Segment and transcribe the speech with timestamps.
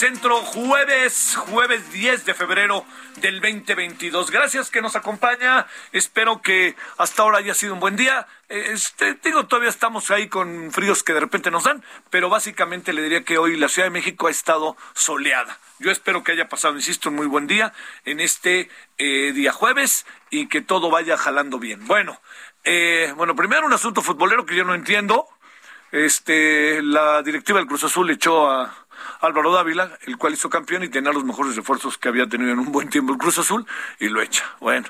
[0.00, 4.30] Centro, jueves, jueves 10 de febrero del 2022.
[4.30, 8.26] Gracias que nos acompaña, espero que hasta ahora haya sido un buen día.
[8.48, 13.02] Este, digo, todavía estamos ahí con fríos que de repente nos dan, pero básicamente le
[13.02, 15.58] diría que hoy la Ciudad de México ha estado soleada.
[15.80, 17.74] Yo espero que haya pasado, insisto, un muy buen día
[18.06, 21.86] en este eh, día jueves y que todo vaya jalando bien.
[21.86, 22.18] Bueno,
[22.64, 25.28] eh, bueno, primero un asunto futbolero que yo no entiendo
[25.92, 28.79] este, la directiva del Cruz Azul echó a
[29.20, 32.58] Álvaro Dávila, el cual hizo campeón y tenía los mejores refuerzos que había tenido en
[32.58, 33.66] un buen tiempo el Cruz Azul,
[33.98, 34.44] y lo echa.
[34.60, 34.88] Bueno,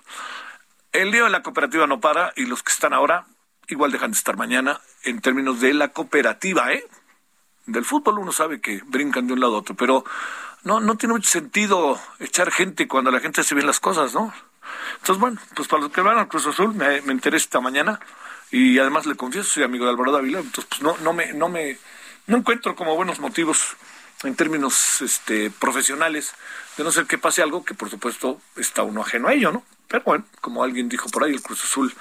[0.92, 3.26] el lío de la cooperativa no para y los que están ahora
[3.68, 6.84] igual dejan de estar mañana en términos de la cooperativa, ¿eh?
[7.66, 10.04] Del fútbol uno sabe que brincan de un lado a otro, pero
[10.64, 14.32] no, no tiene mucho sentido echar gente cuando la gente hace bien las cosas, ¿no?
[14.94, 18.00] Entonces, bueno, pues para los que van al Cruz Azul, me, me enteré esta mañana
[18.50, 21.48] y además le confieso, soy amigo de Álvaro Dávila, entonces pues no, no me, no
[21.48, 21.78] me,
[22.26, 23.76] no encuentro como buenos motivos
[24.24, 26.34] en términos este, profesionales,
[26.76, 29.64] de no ser que pase algo que por supuesto está uno ajeno a ello, ¿no?
[29.88, 31.92] Pero bueno, como alguien dijo por ahí, el Cruz Azul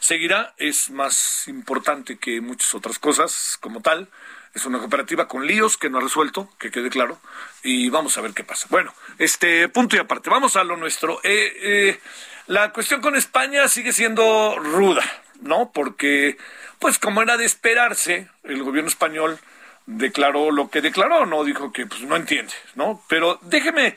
[0.00, 4.08] seguirá, es más importante que muchas otras cosas como tal.
[4.52, 7.20] Es una cooperativa con líos que no ha resuelto, que quede claro,
[7.62, 8.66] y vamos a ver qué pasa.
[8.68, 11.20] Bueno, este punto y aparte, vamos a lo nuestro.
[11.22, 12.00] Eh, eh,
[12.48, 15.04] la cuestión con España sigue siendo ruda,
[15.40, 15.70] ¿no?
[15.72, 16.38] Porque,
[16.80, 19.38] pues como era de esperarse, el gobierno español
[19.86, 23.02] declaró lo que declaró, no dijo que pues no entiende, ¿no?
[23.08, 23.96] Pero déjeme,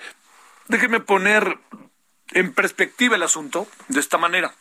[0.68, 1.58] déjeme poner
[2.32, 4.54] en perspectiva el asunto de esta manera.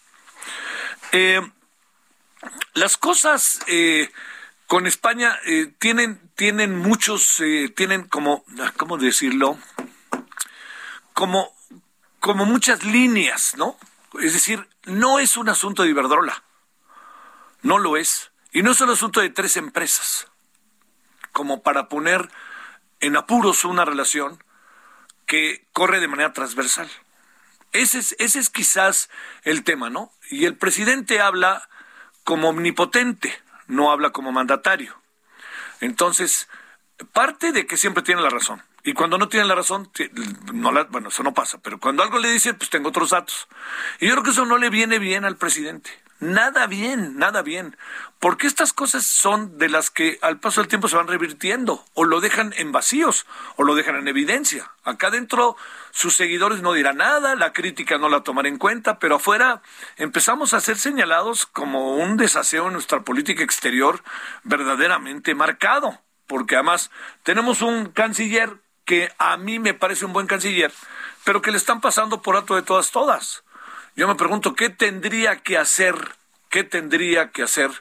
[1.12, 1.40] Eh,
[2.74, 4.10] las cosas eh,
[4.66, 8.44] con España eh, tienen, tienen muchos, eh, tienen como,
[8.76, 9.58] ¿cómo decirlo?
[11.14, 11.56] Como,
[12.20, 13.78] como muchas líneas, ¿no?
[14.20, 16.42] Es decir, no es un asunto de Iberdrola.
[17.62, 18.30] No lo es.
[18.52, 20.26] Y no es un asunto de tres empresas,
[21.38, 22.28] como para poner
[22.98, 24.42] en apuros una relación
[25.24, 26.90] que corre de manera transversal.
[27.70, 29.08] Ese es, ese es quizás
[29.44, 30.10] el tema, ¿no?
[30.32, 31.68] Y el presidente habla
[32.24, 35.00] como omnipotente, no habla como mandatario.
[35.80, 36.48] Entonces,
[37.12, 38.60] parte de que siempre tiene la razón.
[38.82, 39.92] Y cuando no tiene la razón,
[40.52, 41.58] no la- bueno, eso no pasa.
[41.58, 43.46] Pero cuando algo le dicen, pues tengo otros datos.
[44.00, 45.90] Y yo creo que eso no le viene bien al presidente.
[46.20, 47.76] Nada bien, nada bien.
[48.18, 51.84] Porque estas cosas son de las que al paso del tiempo se van revirtiendo.
[51.94, 53.24] O lo dejan en vacíos,
[53.54, 54.72] o lo dejan en evidencia.
[54.82, 55.56] Acá adentro
[55.92, 59.62] sus seguidores no dirán nada, la crítica no la tomará en cuenta, pero afuera
[59.96, 64.02] empezamos a ser señalados como un desaseo en nuestra política exterior
[64.42, 66.00] verdaderamente marcado.
[66.26, 66.90] Porque además
[67.22, 70.72] tenemos un canciller que a mí me parece un buen canciller,
[71.22, 73.44] pero que le están pasando por alto de todas, todas.
[73.98, 75.96] Yo me pregunto qué tendría que hacer,
[76.50, 77.72] qué tendría que hacer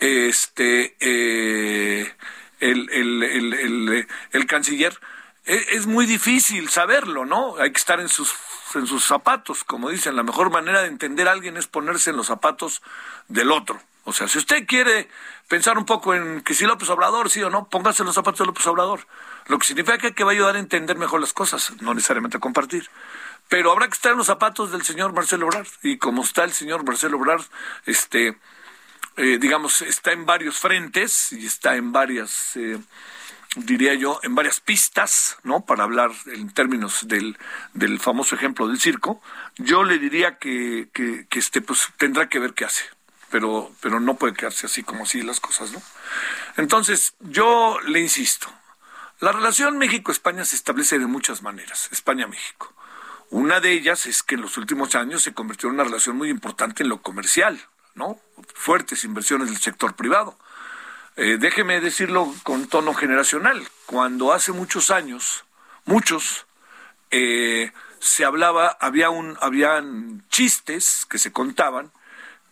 [0.00, 2.14] este eh,
[2.60, 5.00] el, el, el, el, canciller.
[5.46, 7.56] E- Es muy difícil saberlo, ¿no?
[7.56, 8.34] Hay que estar en sus
[8.74, 10.14] en sus zapatos, como dicen.
[10.14, 12.82] La mejor manera de entender a alguien es ponerse en los zapatos
[13.28, 13.80] del otro.
[14.04, 15.08] O sea, si usted quiere
[15.48, 18.40] pensar un poco en que si López Obrador, sí o no, póngase en los zapatos
[18.40, 19.06] de López Obrador.
[19.46, 22.40] Lo que significa que va a ayudar a entender mejor las cosas, no necesariamente a
[22.40, 22.90] compartir.
[23.52, 25.68] Pero habrá que estar en los zapatos del señor Marcelo Ebrard.
[25.82, 27.44] Y como está el señor Marcelo Ebrard,
[27.84, 28.38] este,
[29.18, 32.78] eh, digamos, está en varios frentes y está en varias, eh,
[33.56, 35.66] diría yo, en varias pistas, ¿no?
[35.66, 37.36] Para hablar en términos del,
[37.74, 39.20] del famoso ejemplo del circo,
[39.58, 42.84] yo le diría que, que, que este, pues, tendrá que ver qué hace,
[43.30, 45.82] pero, pero no puede quedarse así como así las cosas, ¿no?
[46.56, 48.50] Entonces, yo le insisto,
[49.20, 52.72] la relación México-España se establece de muchas maneras, España-México.
[53.32, 56.28] Una de ellas es que en los últimos años se convirtió en una relación muy
[56.28, 57.58] importante en lo comercial,
[57.94, 58.20] ¿no?
[58.52, 60.38] Fuertes inversiones del sector privado.
[61.16, 63.66] Eh, déjeme decirlo con tono generacional.
[63.86, 65.46] Cuando hace muchos años,
[65.86, 66.44] muchos,
[67.10, 71.90] eh, se hablaba, había un, habían chistes que se contaban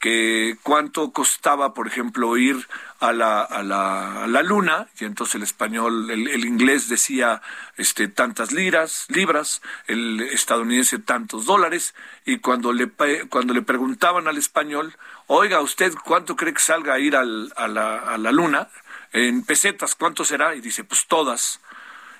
[0.00, 2.66] que cuánto costaba, por ejemplo, ir
[3.00, 7.42] a la, a la, la luna, y entonces el español, el, el, inglés decía
[7.76, 11.94] este, tantas liras, libras, el estadounidense tantos dólares,
[12.24, 12.90] y cuando le,
[13.28, 17.68] cuando le preguntaban al español, oiga, ¿usted cuánto cree que salga a ir al, a,
[17.68, 18.68] la, a la luna?
[19.12, 20.54] En pesetas, ¿cuánto será?
[20.54, 21.60] Y dice, pues todas.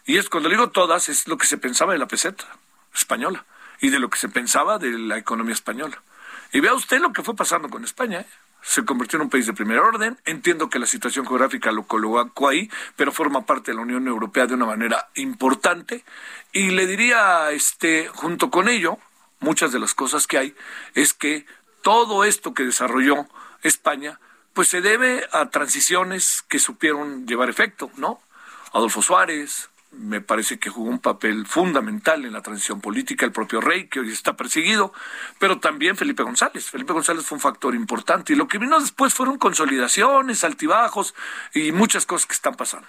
[0.04, 2.44] Y es cuando digo todas, es lo que se pensaba de la peseta
[2.94, 3.46] española
[3.80, 6.02] y de lo que se pensaba de la economía española.
[6.52, 8.20] Y vea usted lo que fue pasando con España.
[8.20, 8.26] ¿eh?
[8.62, 10.18] Se convirtió en un país de primer orden.
[10.24, 14.46] Entiendo que la situación geográfica lo colocó ahí, pero forma parte de la Unión Europea
[14.46, 16.04] de una manera importante.
[16.52, 18.98] Y le diría, este, junto con ello,
[19.38, 20.54] muchas de las cosas que hay,
[20.94, 21.46] es que
[21.82, 23.26] todo esto que desarrolló
[23.62, 24.20] España,
[24.52, 28.20] pues se debe a transiciones que supieron llevar efecto, ¿no?
[28.72, 33.60] Adolfo Suárez, me parece que jugó un papel fundamental en la transición política, el propio
[33.60, 34.92] rey, que hoy está perseguido,
[35.38, 36.70] pero también Felipe González.
[36.70, 41.14] Felipe González fue un factor importante y lo que vino después fueron consolidaciones, altibajos
[41.54, 42.88] y muchas cosas que están pasando.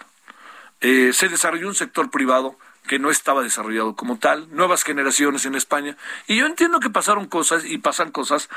[0.80, 2.58] Eh, se desarrolló un sector privado
[2.88, 7.28] que no estaba desarrollado como tal, nuevas generaciones en España, y yo entiendo que pasaron
[7.28, 8.50] cosas y pasan cosas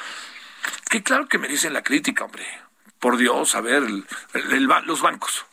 [0.88, 2.46] que claro que merecen la crítica, hombre.
[2.98, 5.44] Por Dios, a ver, el, el, los bancos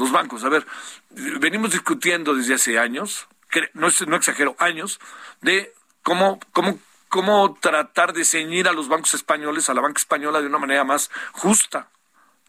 [0.00, 0.42] los bancos.
[0.42, 0.66] A ver,
[1.10, 3.28] venimos discutiendo desde hace años,
[3.74, 4.98] no, no exagero, años,
[5.42, 10.40] de cómo, cómo, cómo tratar de ceñir a los bancos españoles, a la banca española
[10.40, 11.88] de una manera más justa.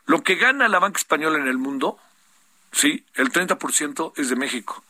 [0.06, 2.00] Lo que gana la banca española en el mundo,
[2.72, 4.84] sí, el 30% es de México.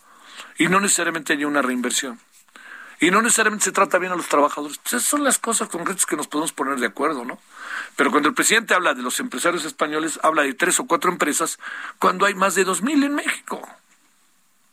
[0.58, 2.20] Y no necesariamente hay una reinversión.
[3.00, 4.80] Y no necesariamente se trata bien a los trabajadores.
[4.86, 7.40] Esas son las cosas concretas que nos podemos poner de acuerdo, ¿no?
[7.96, 11.60] Pero cuando el presidente habla de los empresarios españoles, habla de tres o cuatro empresas,
[12.00, 13.62] cuando hay más de dos mil en México.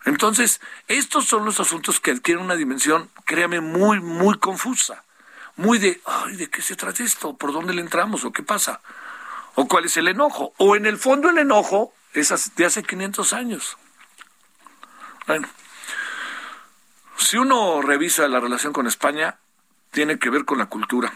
[0.05, 5.05] Entonces, estos son los asuntos que adquieren una dimensión, créame, muy, muy confusa.
[5.57, 7.37] Muy de, ay, ¿de qué se trata esto?
[7.37, 8.25] ¿Por dónde le entramos?
[8.25, 8.81] ¿O qué pasa?
[9.57, 10.55] ¿O cuál es el enojo?
[10.57, 13.77] O en el fondo el enojo es de hace 500 años.
[15.27, 15.49] Bueno,
[17.19, 19.37] si uno revisa la relación con España,
[19.91, 21.13] tiene que ver con la cultura.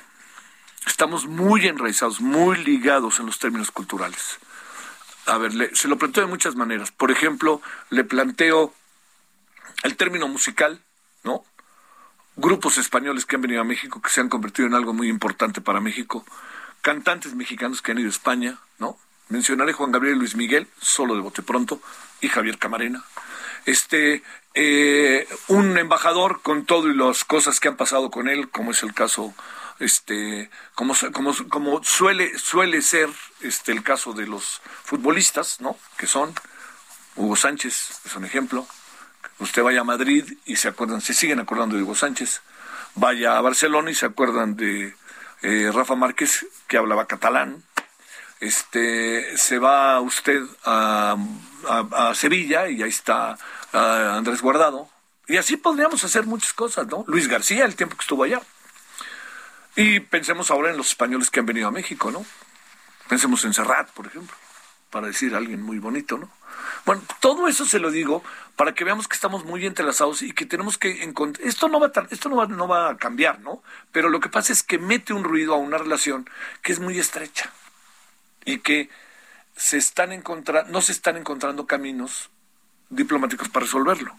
[0.87, 4.38] Estamos muy enraizados, muy ligados en los términos culturales.
[5.26, 6.90] A ver, se lo planteo de muchas maneras.
[6.90, 8.75] Por ejemplo, le planteo
[9.84, 10.81] el término musical,
[11.23, 11.44] ¿no?
[12.37, 15.61] Grupos españoles que han venido a México, que se han convertido en algo muy importante
[15.61, 16.25] para México.
[16.81, 18.99] Cantantes mexicanos que han ido a España, ¿no?
[19.29, 21.81] Mencionaré Juan Gabriel y Luis Miguel, solo de bote pronto,
[22.20, 23.05] y Javier Camarena.
[23.64, 24.23] Este,
[24.55, 28.82] eh, un embajador con todo y las cosas que han pasado con él, como es
[28.82, 29.34] el caso
[29.82, 33.08] este como, como, como suele ser
[33.40, 35.58] este el caso de los futbolistas
[35.96, 36.34] que son
[37.17, 38.67] Hugo Sánchez es un ejemplo.
[39.39, 42.41] Usted vaya a Madrid y se acuerdan se siguen acordando de Hugo Sánchez.
[42.94, 44.94] Vaya a Barcelona y se acuerdan de
[45.43, 47.62] eh, Rafa Márquez que hablaba catalán.
[48.41, 51.17] Este se va usted a,
[52.15, 53.36] Sevilla y ahí está
[53.72, 54.89] Andrés Guardado.
[55.29, 58.43] Y así podríamos hacer muchas cosas no Luis García el tiempo que estuvo allá
[59.76, 62.24] y pensemos ahora en los españoles que han venido a México, ¿no?
[63.08, 64.36] Pensemos en Serrat, por ejemplo,
[64.91, 66.31] para decir alguien muy bonito, ¿no?
[66.84, 68.22] Bueno, todo eso se lo digo
[68.56, 71.46] para que veamos que estamos muy entrelazados y que tenemos que encontrar.
[71.46, 73.62] Esto no va a, esto no va, no va a cambiar, ¿no?
[73.93, 76.29] Pero lo que pasa es que mete un ruido a una relación
[76.62, 77.50] que es muy estrecha
[78.44, 78.91] y que
[79.56, 82.31] se están encontrando, no se están encontrando caminos
[82.91, 84.14] diplomáticos para resolverlo.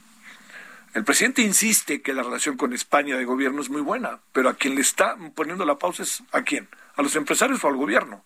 [0.93, 4.53] El presidente insiste que la relación con España de gobierno es muy buena, pero a
[4.53, 8.23] quien le está poniendo la pausa es a quién, a los empresarios o al gobierno.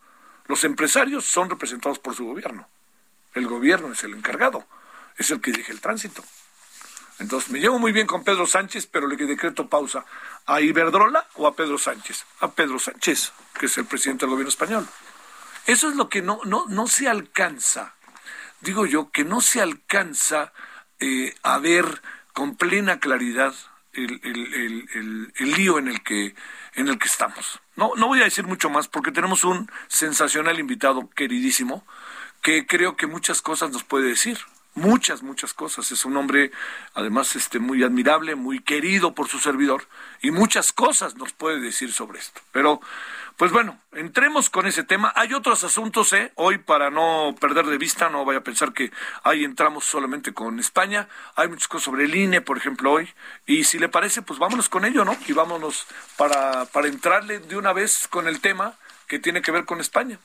[0.47, 2.67] Los empresarios son representados por su gobierno.
[3.33, 4.67] El gobierno es el encargado,
[5.17, 6.23] es el que dirige el tránsito.
[7.19, 10.05] Entonces me llevo muy bien con Pedro Sánchez, pero le decreto pausa
[10.45, 12.25] a Iberdrola o a Pedro Sánchez.
[12.41, 14.87] A Pedro Sánchez, que es el presidente del gobierno español.
[15.65, 17.95] Eso es lo que no, no, no se alcanza.
[18.59, 20.51] Digo yo que no se alcanza
[20.99, 22.01] eh, a ver
[22.37, 23.55] con plena claridad
[23.93, 26.35] el, el, el, lío en el que
[26.75, 30.59] en el que estamos, No, no voy a decir mucho más porque tenemos un sensacional
[30.59, 31.83] invitado queridísimo
[32.43, 34.37] que creo que muchas cosas nos puede decir
[34.77, 35.91] muchas, muchas cosas.
[35.91, 36.51] Es un hombre,
[36.93, 39.87] además, este, muy admirable, muy querido por su servidor,
[40.21, 42.41] y muchas cosas nos puede decir sobre esto.
[42.51, 42.79] Pero,
[43.37, 45.13] pues bueno, entremos con ese tema.
[45.15, 46.31] Hay otros asuntos, ¿eh?
[46.35, 48.91] Hoy, para no perder de vista, no vaya a pensar que
[49.23, 51.07] ahí entramos solamente con España.
[51.35, 53.07] Hay muchas cosas sobre el INE, por ejemplo, hoy.
[53.45, 55.15] Y si le parece, pues vámonos con ello, ¿no?
[55.27, 55.85] Y vámonos
[56.17, 58.73] para, para entrarle de una vez con el tema
[59.07, 60.17] que tiene que ver con España.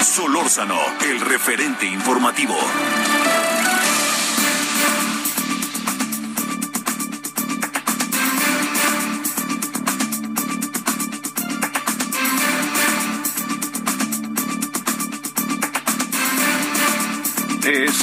[0.00, 2.56] Solórzano, el referente informativo.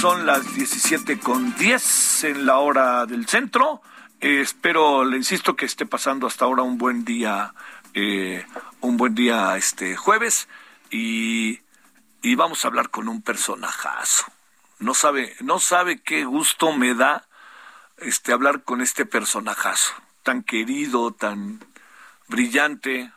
[0.01, 3.83] Son las 17 con 10 en la hora del centro.
[4.19, 7.53] Eh, espero, le insisto, que esté pasando hasta ahora un buen día,
[7.93, 8.43] eh,
[8.79, 10.49] un buen día este jueves
[10.89, 11.61] y
[12.23, 14.25] y vamos a hablar con un personajazo.
[14.79, 17.27] No sabe, no sabe qué gusto me da
[17.97, 19.93] este hablar con este personajazo,
[20.23, 21.63] tan querido, tan
[22.27, 23.11] brillante,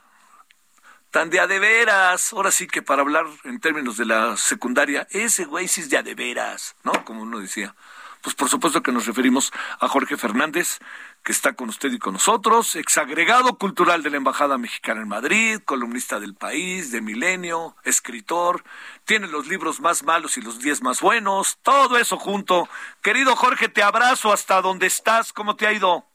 [1.15, 2.33] tan de a de veras.
[2.33, 5.97] Ahora sí que para hablar en términos de la secundaria, ese güey sí es de
[5.97, 7.05] a de veras, ¿no?
[7.05, 7.77] Como uno decía.
[8.21, 10.81] Pues por supuesto que nos referimos a Jorge Fernández,
[11.23, 15.61] que está con usted y con nosotros, exagregado cultural de la Embajada Mexicana en Madrid,
[15.65, 18.65] columnista del país, de Milenio, escritor,
[19.05, 22.69] tiene los libros más malos y los diez más buenos, todo eso junto.
[23.03, 26.09] Querido Jorge, te abrazo hasta donde estás, ¿cómo te ha ido?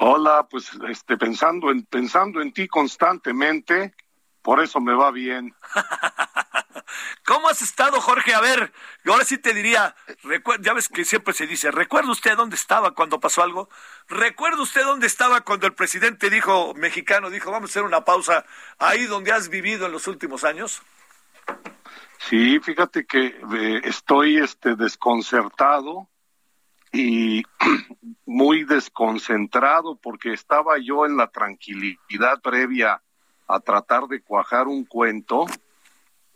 [0.00, 3.94] Hola, pues este pensando en pensando en ti constantemente,
[4.42, 5.52] por eso me va bien.
[7.26, 8.32] ¿Cómo has estado, Jorge?
[8.32, 8.72] A ver,
[9.04, 9.96] ahora sí te diría,
[10.60, 13.68] ya ves que siempre se dice, ¿recuerda usted dónde estaba cuando pasó algo?
[14.06, 18.46] ¿Recuerda usted dónde estaba cuando el presidente dijo, mexicano, dijo, vamos a hacer una pausa
[18.78, 20.80] ahí donde has vivido en los últimos años?
[22.18, 26.08] Sí, fíjate que eh, estoy este desconcertado
[26.92, 27.42] y
[28.26, 33.02] muy desconcentrado porque estaba yo en la tranquilidad previa
[33.46, 35.46] a tratar de cuajar un cuento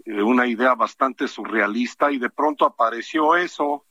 [0.05, 3.85] eh, una idea bastante surrealista y de pronto apareció eso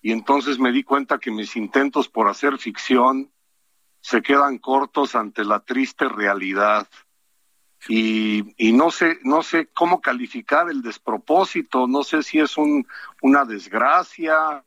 [0.00, 3.30] y entonces me di cuenta que mis intentos por hacer ficción
[4.00, 6.88] se quedan cortos ante la triste realidad.
[7.88, 12.86] Y, y no sé no sé cómo calificar el despropósito, no sé si es un,
[13.22, 14.64] una desgracia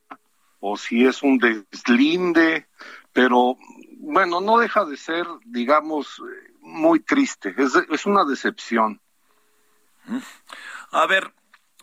[0.66, 2.68] o si es un deslinde,
[3.12, 3.58] pero
[3.98, 6.22] bueno, no deja de ser, digamos,
[6.62, 9.02] muy triste, es, es una decepción.
[10.92, 11.34] A ver,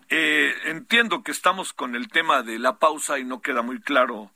[0.08, 4.30] eh, entiendo que estamos con el tema de la pausa y no queda muy claro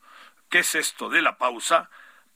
[0.50, 1.88] qué es esto de la pausa,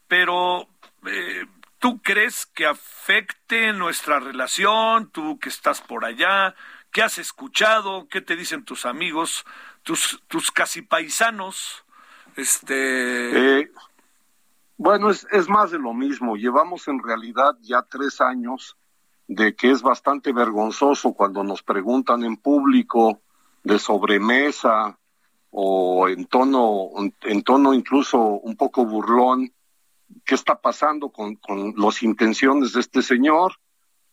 [0.07, 0.67] pero
[1.05, 1.45] eh,
[1.79, 5.11] ¿tú crees que afecte nuestra relación?
[5.11, 6.55] Tú que estás por allá,
[6.91, 8.09] ¿qué has escuchado?
[8.09, 9.45] ¿Qué te dicen tus amigos,
[9.83, 11.85] tus, tus casi paisanos?
[12.37, 13.61] Este.
[13.61, 13.71] Eh,
[14.77, 16.37] bueno, es, es más de lo mismo.
[16.37, 18.77] Llevamos en realidad ya tres años
[19.27, 23.21] de que es bastante vergonzoso cuando nos preguntan en público
[23.63, 24.99] de sobremesa
[25.51, 26.91] o en tono,
[27.23, 29.53] en tono incluso un poco burlón,
[30.25, 33.55] qué está pasando con, con las intenciones de este señor.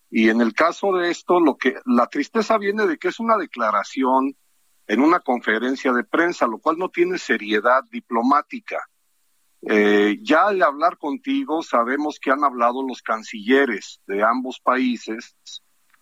[0.09, 3.37] Y en el caso de esto, lo que la tristeza viene de que es una
[3.37, 4.35] declaración
[4.87, 8.77] en una conferencia de prensa, lo cual no tiene seriedad diplomática.
[9.67, 15.35] Eh, ya al hablar contigo sabemos que han hablado los cancilleres de ambos países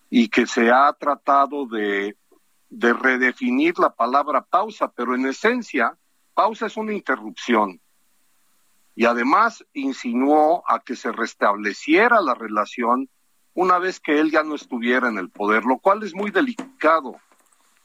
[0.10, 2.18] y que se ha tratado de,
[2.70, 5.98] de redefinir la palabra pausa, pero en esencia,
[6.34, 7.80] pausa es una interrupción.
[8.96, 13.10] Y además insinuó a que se restableciera la relación
[13.54, 17.16] una vez que él ya no estuviera en el poder, lo cual es muy delicado,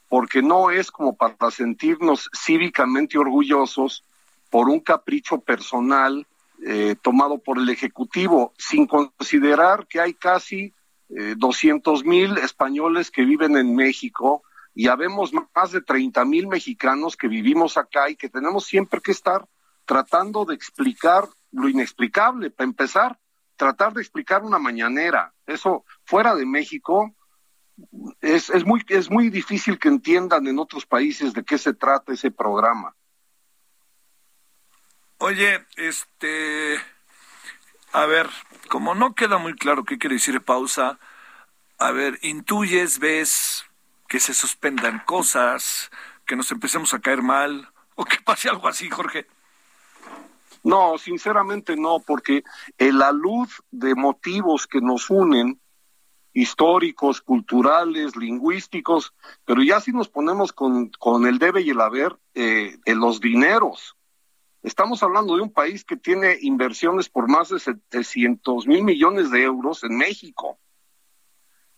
[0.09, 4.03] porque no es como para sentirnos cívicamente orgullosos
[4.49, 6.25] por un capricho personal
[6.65, 10.73] eh, tomado por el Ejecutivo, sin considerar que hay casi
[11.09, 14.43] eh, doscientos mil españoles que viven en México
[14.75, 19.11] y habemos más de treinta mil mexicanos que vivimos acá y que tenemos siempre que
[19.11, 19.45] estar
[19.85, 23.19] tratando de explicar lo inexplicable, para empezar,
[23.55, 25.33] tratar de explicar una mañanera.
[25.47, 27.15] Eso fuera de México
[28.21, 32.13] es, es, muy, es muy difícil que entiendan en otros países de qué se trata
[32.13, 32.95] ese programa.
[35.17, 36.79] Oye, este,
[37.91, 38.29] a ver,
[38.69, 40.99] como no queda muy claro qué quiere decir pausa,
[41.77, 43.65] a ver, intuyes, ves
[44.07, 45.91] que se suspendan cosas,
[46.25, 49.27] que nos empecemos a caer mal, o que pase algo así, Jorge.
[50.63, 52.43] No, sinceramente no, porque
[52.77, 55.59] la luz de motivos que nos unen,
[56.33, 59.13] históricos, culturales, lingüísticos,
[59.45, 63.95] pero ya si nos ponemos con, con el debe y el haber, eh, los dineros.
[64.61, 69.43] Estamos hablando de un país que tiene inversiones por más de 700 mil millones de
[69.43, 70.59] euros en México.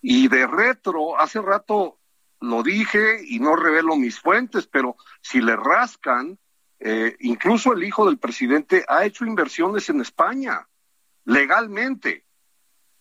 [0.01, 1.99] Y de retro, hace rato
[2.39, 6.39] lo dije y no revelo mis fuentes, pero si le rascan,
[6.79, 10.67] eh, incluso el hijo del presidente ha hecho inversiones en España,
[11.23, 12.25] legalmente.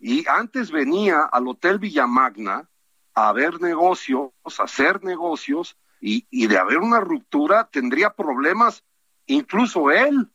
[0.00, 2.68] Y antes venía al Hotel Villamagna
[3.14, 8.82] a ver negocios, a hacer negocios, y, y de haber una ruptura tendría problemas
[9.26, 10.30] incluso él.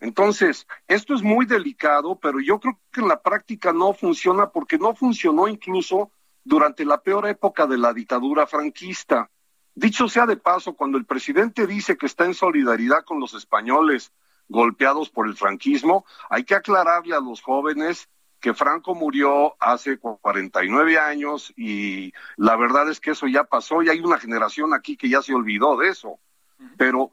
[0.00, 4.76] Entonces, esto es muy delicado, pero yo creo que en la práctica no funciona porque
[4.76, 6.10] no funcionó incluso
[6.44, 9.30] durante la peor época de la dictadura franquista.
[9.74, 14.12] Dicho sea de paso, cuando el presidente dice que está en solidaridad con los españoles
[14.48, 18.08] golpeados por el franquismo, hay que aclararle a los jóvenes
[18.42, 23.88] que Franco murió hace 49 años y la verdad es que eso ya pasó y
[23.88, 26.18] hay una generación aquí que ya se olvidó de eso.
[26.76, 27.10] Pero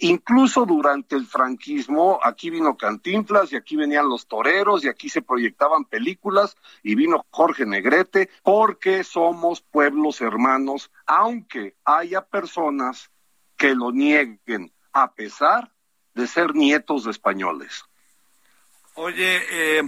[0.00, 5.22] Incluso durante el franquismo, aquí vino Cantinflas y aquí venían los toreros y aquí se
[5.22, 13.10] proyectaban películas y vino Jorge Negrete porque somos pueblos hermanos, aunque haya personas
[13.56, 15.72] que lo nieguen a pesar
[16.12, 17.82] de ser nietos de españoles.
[18.96, 19.82] Oye, eh,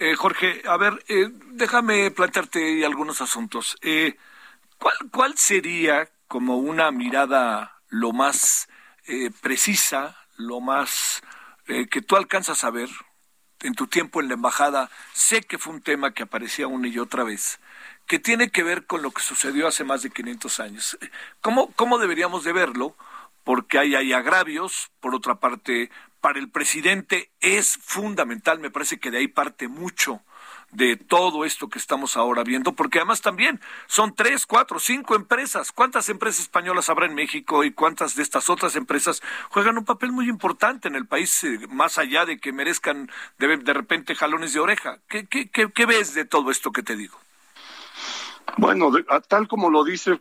[0.00, 3.76] eh, Jorge, a ver, eh, déjame plantearte algunos asuntos.
[4.78, 8.68] ¿cuál, ¿Cuál sería como una mirada lo más
[9.06, 11.22] eh, precisa, lo más
[11.66, 12.88] eh, que tú alcanzas a ver
[13.60, 16.98] en tu tiempo en la embajada, sé que fue un tema que aparecía una y
[16.98, 17.58] otra vez,
[18.06, 20.98] que tiene que ver con lo que sucedió hace más de 500 años.
[21.40, 22.96] ¿Cómo, cómo deberíamos de verlo?
[23.44, 25.90] Porque hay, hay agravios, por otra parte,
[26.20, 30.22] para el presidente es fundamental, me parece que de ahí parte mucho
[30.72, 35.72] de todo esto que estamos ahora viendo, porque además también son tres, cuatro, cinco empresas.
[35.72, 40.12] ¿Cuántas empresas españolas habrá en México y cuántas de estas otras empresas juegan un papel
[40.12, 44.52] muy importante en el país, eh, más allá de que merezcan de, de repente jalones
[44.52, 44.98] de oreja?
[45.08, 47.18] ¿Qué, qué, qué, ves de todo esto que te digo?
[48.56, 48.92] Bueno,
[49.28, 50.18] tal como lo dice,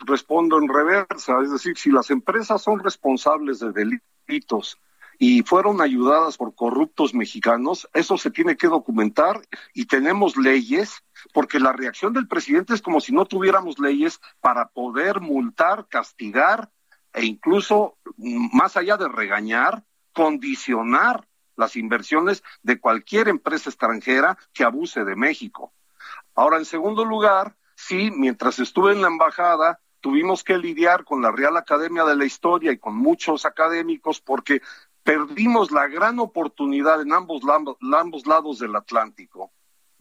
[0.00, 1.40] respondo en reversa.
[1.42, 4.78] Es decir, si las empresas son responsables de delitos
[5.18, 9.40] y fueron ayudadas por corruptos mexicanos, eso se tiene que documentar
[9.74, 14.68] y tenemos leyes, porque la reacción del presidente es como si no tuviéramos leyes para
[14.68, 16.70] poder multar, castigar
[17.12, 24.64] e incluso, mm, más allá de regañar, condicionar las inversiones de cualquier empresa extranjera que
[24.64, 25.72] abuse de México.
[26.34, 31.30] Ahora, en segundo lugar, sí, mientras estuve en la embajada, tuvimos que lidiar con la
[31.30, 34.60] Real Academia de la Historia y con muchos académicos porque
[35.02, 37.42] perdimos la gran oportunidad en ambos,
[37.80, 39.52] ambos lados del Atlántico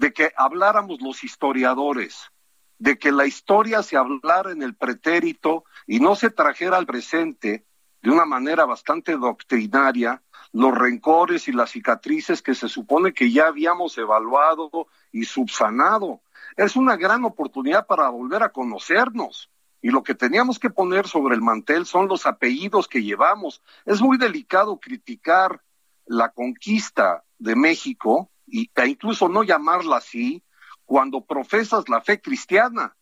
[0.02, 2.32] de que habláramos los historiadores,
[2.80, 7.68] de que la historia se hablara en el pretérito y no se trajera al presente
[8.02, 13.46] de una manera bastante doctrinaria los rencores y las cicatrices que se supone que ya
[13.46, 16.22] habíamos evaluado y subsanado.
[16.58, 21.36] Es una gran oportunidad para volver a conocernos y lo que teníamos que poner sobre
[21.36, 23.64] el mantel son los apellidos que llevamos.
[23.86, 25.64] Es muy delicado criticar
[26.06, 30.44] la conquista de México y, e incluso no llamarla así
[30.86, 32.96] cuando profesas la fe cristiana.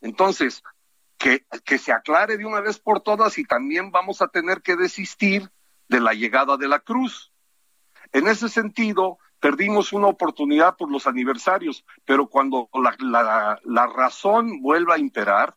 [0.00, 0.62] Entonces,
[1.18, 4.76] que, que se aclare de una vez por todas y también vamos a tener que
[4.76, 5.50] desistir
[5.88, 7.30] de la llegada de la cruz.
[8.12, 14.62] En ese sentido, perdimos una oportunidad por los aniversarios, pero cuando la, la, la razón
[14.62, 15.56] vuelva a imperar,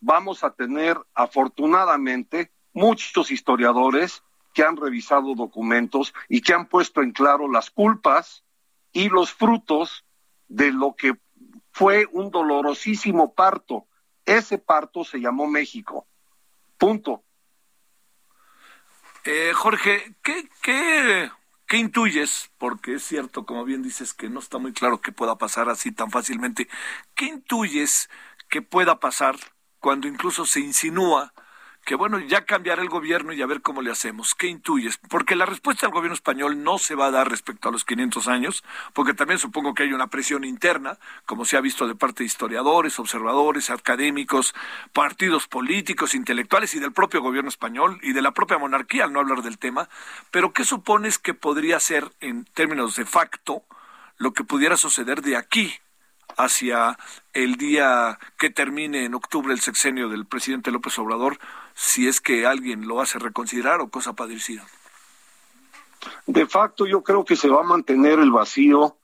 [0.00, 7.12] vamos a tener afortunadamente muchos historiadores que han revisado documentos y que han puesto en
[7.12, 8.44] claro las culpas
[8.92, 10.04] y los frutos
[10.48, 11.14] de lo que
[11.72, 13.86] fue un dolorosísimo parto.
[14.24, 16.06] Ese parto se llamó México.
[16.78, 17.22] Punto.
[19.24, 21.30] Eh, Jorge, ¿qué, qué,
[21.66, 22.50] ¿qué intuyes?
[22.58, 25.92] Porque es cierto, como bien dices, que no está muy claro que pueda pasar así
[25.92, 26.68] tan fácilmente.
[27.14, 28.08] ¿Qué intuyes
[28.48, 29.36] que pueda pasar
[29.80, 31.32] cuando incluso se insinúa
[31.84, 34.34] que bueno, ya cambiará el gobierno y a ver cómo le hacemos.
[34.34, 34.98] ¿Qué intuyes?
[35.08, 38.28] Porque la respuesta del gobierno español no se va a dar respecto a los 500
[38.28, 38.62] años,
[38.92, 42.26] porque también supongo que hay una presión interna, como se ha visto de parte de
[42.26, 44.54] historiadores, observadores, académicos,
[44.92, 49.20] partidos políticos, intelectuales y del propio gobierno español y de la propia monarquía, al no
[49.20, 49.88] hablar del tema.
[50.30, 53.64] Pero ¿qué supones que podría ser en términos de facto
[54.18, 55.72] lo que pudiera suceder de aquí
[56.44, 56.98] hacia
[57.32, 61.38] el día que termine en octubre el sexenio del presidente López Obrador,
[61.74, 64.66] si es que alguien lo hace reconsiderar o cosa padecida.
[66.26, 68.96] De facto, yo creo que se va a mantener el vacío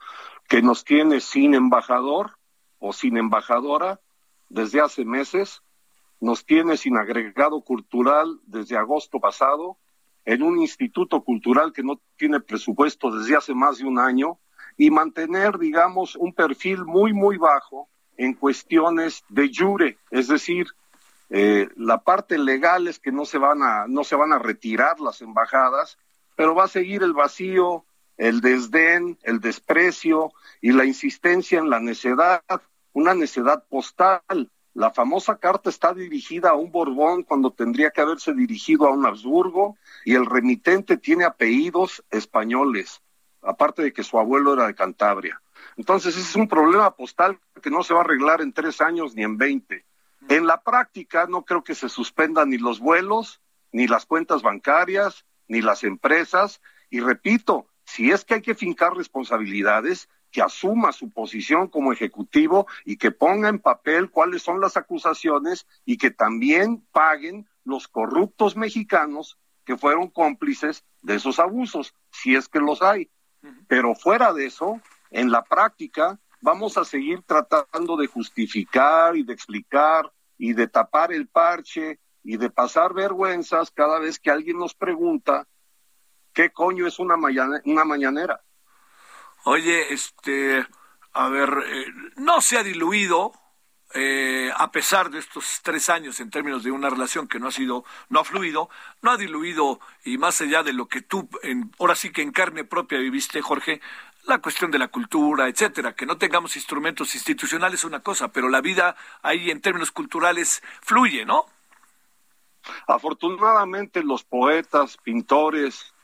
[0.49, 2.39] que nos tiene sin embajador
[2.79, 4.01] o sin embajadora
[4.49, 5.63] desde hace meses,
[6.21, 9.79] nos tiene sin agregado cultural desde agosto pasado,
[10.25, 14.39] en un instituto cultural que no tiene presupuesto desde hace más de un año,
[14.77, 20.69] y mantener, digamos, un perfil muy, muy bajo en cuestiones de jure, es decir,
[21.29, 25.01] eh, la parte legal es que no se van a no se van a retirar
[25.01, 25.99] las embajadas,
[26.37, 27.85] pero va a seguir el vacío,
[28.17, 32.43] el desdén, el desprecio y la insistencia en la necedad,
[32.93, 34.51] una necedad postal.
[34.73, 39.07] La famosa carta está dirigida a un Borbón cuando tendría que haberse dirigido a un
[39.07, 43.01] Habsburgo y el remitente tiene apellidos españoles,
[43.47, 45.41] aparte de que su abuelo era de Cantabria.
[45.77, 49.15] Entonces, ese es un problema postal que no se va a arreglar en tres años
[49.15, 49.85] ni en veinte.
[50.29, 53.41] En la práctica, no creo que se suspendan ni los vuelos,
[53.73, 56.61] ni las cuentas bancarias, ni las empresas.
[56.91, 62.67] Y repito, si es que hay que fincar responsabilidades, que asuma su posición como ejecutivo
[62.85, 68.57] y que ponga en papel cuáles son las acusaciones y que también paguen los corruptos
[68.57, 73.11] mexicanos que fueron cómplices de esos abusos, si es que los hay.
[73.69, 79.33] Pero fuera de eso, en la práctica vamos a seguir tratando de justificar y de
[79.33, 84.75] explicar y de tapar el parche y de pasar vergüenzas cada vez que alguien nos
[84.75, 85.47] pregunta
[86.33, 88.43] qué coño es una, una mañanera.
[89.45, 90.67] Oye, este,
[91.13, 93.33] a ver, eh, no se ha diluido,
[93.95, 97.53] eh, a pesar de estos tres años en términos de una relación que no ha
[97.53, 98.69] sido, no ha fluido,
[99.01, 102.33] no ha diluido y más allá de lo que tú, en, ahora sí que en
[102.33, 103.81] carne propia viviste, Jorge,
[104.27, 108.49] la cuestión de la cultura, etcétera, que no tengamos instrumentos institucionales es una cosa, pero
[108.49, 111.47] la vida ahí en términos culturales fluye, ¿no?
[112.89, 115.95] Afortunadamente los poetas, pintores,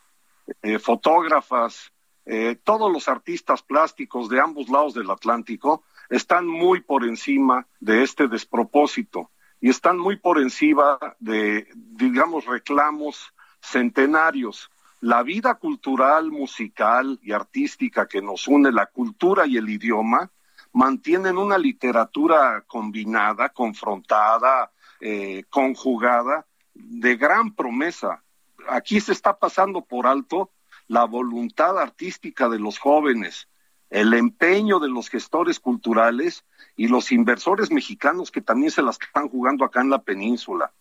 [0.63, 1.93] eh, fotógrafas,
[2.25, 8.03] eh, todos los artistas plásticos de ambos lados del Atlántico están muy por encima de
[8.03, 14.71] este despropósito y están muy por encima de, digamos, reclamos centenarios
[15.03, 20.31] la vida cultural, musical y artística que nos une, la cultura y el idioma,
[20.73, 24.71] mantienen una literatura combinada, confrontada,
[25.01, 28.23] eh, conjugada, de gran promesa.
[28.69, 30.53] Aquí se está pasando por alto
[30.87, 33.49] la voluntad artística de los jóvenes,
[33.93, 39.29] el empeño de los gestores culturales y los inversores mexicanos que también se las están
[39.29, 40.73] jugando acá en la península.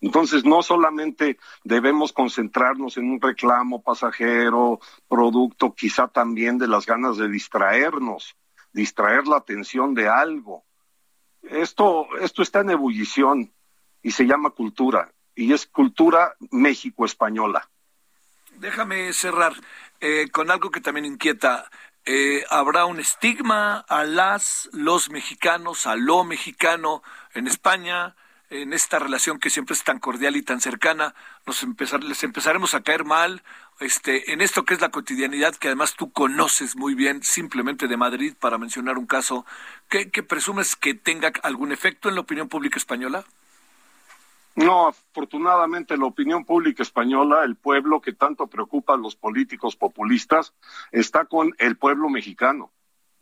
[0.00, 7.16] Entonces, no solamente debemos concentrarnos en un reclamo pasajero, producto quizá también de las ganas
[7.16, 8.36] de distraernos,
[8.72, 10.64] distraer la atención de algo.
[11.42, 13.52] Esto, esto está en ebullición
[14.02, 17.68] y se llama cultura, y es cultura México-española.
[18.58, 19.54] Déjame cerrar
[20.00, 21.68] eh, con algo que también inquieta.
[22.04, 27.02] Eh, ¿Habrá un estigma a las, los mexicanos, a lo mexicano
[27.34, 28.14] en España?
[28.52, 31.14] en esta relación que siempre es tan cordial y tan cercana,
[31.46, 33.42] nos empezar, les empezaremos a caer mal,
[33.80, 37.96] este, en esto que es la cotidianidad, que además tú conoces muy bien, simplemente de
[37.96, 39.46] Madrid, para mencionar un caso,
[39.88, 43.24] ¿qué, presumes que tenga algún efecto en la opinión pública española?
[44.54, 50.54] No, afortunadamente la opinión pública española, el pueblo que tanto preocupa a los políticos populistas,
[50.90, 52.70] está con el pueblo mexicano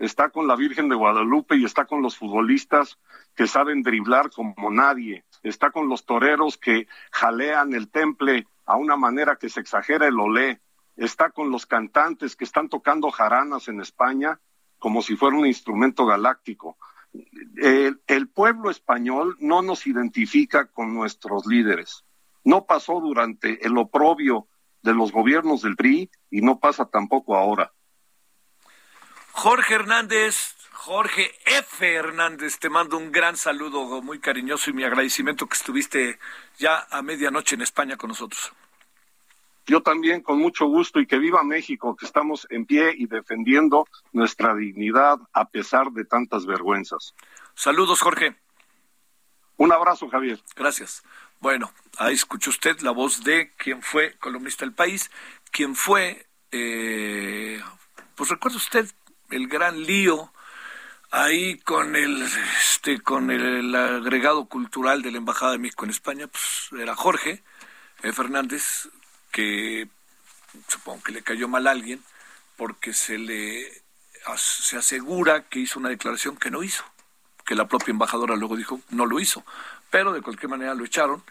[0.01, 2.99] está con la Virgen de Guadalupe y está con los futbolistas
[3.35, 8.97] que saben driblar como nadie, está con los toreros que jalean el temple a una
[8.97, 10.61] manera que se exagera el olé,
[10.97, 14.41] está con los cantantes que están tocando jaranas en España
[14.79, 16.79] como si fuera un instrumento galáctico.
[17.13, 22.05] El, pueblo español no nos identifica con nuestros líderes.
[22.45, 24.49] No pasó durante el oprobio
[24.83, 27.73] de los gobiernos del PRI y no pasa tampoco ahora.
[29.33, 31.95] Jorge Hernández, Jorge F.
[31.95, 36.19] Hernández, te mando un gran saludo muy cariñoso y mi agradecimiento que estuviste
[36.59, 38.53] ya a medianoche en España con nosotros.
[39.67, 43.87] Yo también, con mucho gusto, y que viva México, que estamos en pie y defendiendo
[44.13, 47.15] nuestra dignidad a pesar de tantas vergüenzas.
[47.55, 48.37] Saludos, Jorge.
[49.57, 50.41] Un abrazo, Javier.
[50.57, 51.03] Gracias.
[51.41, 55.11] Bueno, ahí escuchó usted la voz de quien fue columnista del país,
[55.51, 57.63] quien fue, eh,
[58.15, 58.91] pues recuerda usted,
[59.31, 60.33] el gran lío
[61.11, 62.23] ahí con el
[62.59, 67.43] este con el, agregado cultural de la embajada de México en España pues era Jorge
[68.03, 68.89] eh, Fernández
[69.31, 69.89] que
[70.69, 72.03] supongo que le cayó mal a alguien
[72.57, 73.83] porque se le
[74.37, 76.85] se asegura que hizo una declaración que no hizo
[77.47, 79.45] que la propia embajadora luego dijo no lo hizo
[79.91, 81.23] pero de cualquier manera lo echaron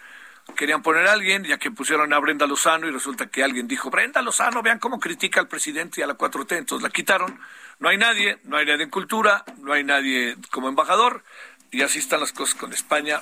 [0.56, 3.90] querían poner a alguien, ya que pusieron a Brenda Lozano y resulta que alguien dijo,
[3.90, 7.40] Brenda Lozano, vean cómo critica al presidente y a la 4T, entonces la quitaron.
[7.80, 11.24] No hay nadie, no hay nadie en cultura, no hay nadie como embajador,
[11.72, 13.22] y así están las cosas con España,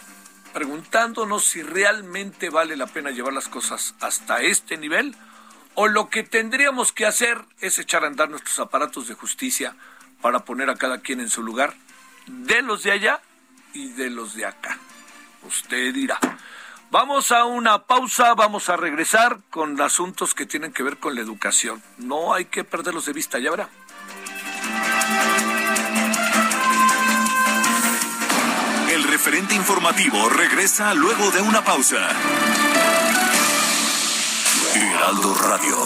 [0.57, 5.15] preguntándonos si realmente vale la pena llevar las cosas hasta este nivel,
[5.75, 9.75] o lo que tendríamos que hacer es echar a andar nuestros aparatos de justicia
[10.19, 11.75] para poner a cada quien en su lugar,
[12.25, 13.21] de los de allá
[13.71, 14.79] y de los de acá.
[15.43, 16.19] Usted dirá.
[16.89, 21.21] Vamos a una pausa, vamos a regresar con asuntos que tienen que ver con la
[21.21, 21.83] educación.
[21.99, 23.69] No hay que perderlos de vista, ya verá.
[29.07, 32.09] Referente informativo regresa luego de una pausa.
[34.75, 35.77] Heraldo Radio.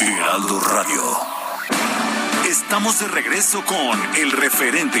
[0.00, 1.02] Heraldo Radio.
[2.48, 5.00] Estamos de regreso con el referente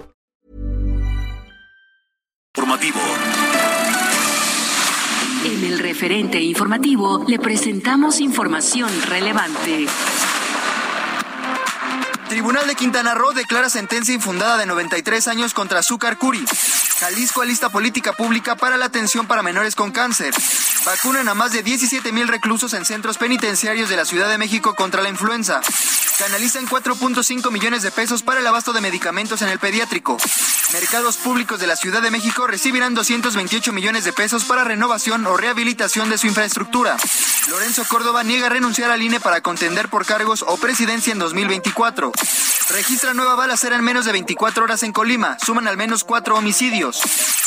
[5.45, 9.85] En el referente informativo le presentamos información relevante.
[12.27, 16.43] Tribunal de Quintana Roo declara sentencia infundada de 93 años contra Azúcar Curi.
[17.01, 20.35] Jalisco alista política pública para la atención para menores con cáncer.
[20.85, 24.75] Vacunan a más de 17 mil reclusos en centros penitenciarios de la Ciudad de México
[24.75, 25.61] contra la influenza.
[26.19, 30.17] Canalizan 4.5 millones de pesos para el abasto de medicamentos en el pediátrico.
[30.73, 35.35] Mercados públicos de la Ciudad de México recibirán 228 millones de pesos para renovación o
[35.35, 36.97] rehabilitación de su infraestructura.
[37.49, 42.11] Lorenzo Córdoba niega renunciar al INE para contender por cargos o presidencia en 2024.
[42.69, 45.37] Registra nueva balacera en menos de 24 horas en Colima.
[45.43, 46.90] Suman al menos cuatro homicidios.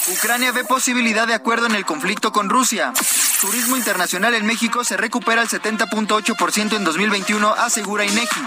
[0.09, 2.92] Ucrania ve posibilidad de acuerdo en el conflicto con Rusia.
[3.40, 8.40] Turismo internacional en México se recupera al 70.8% en 2021, asegura INEGI.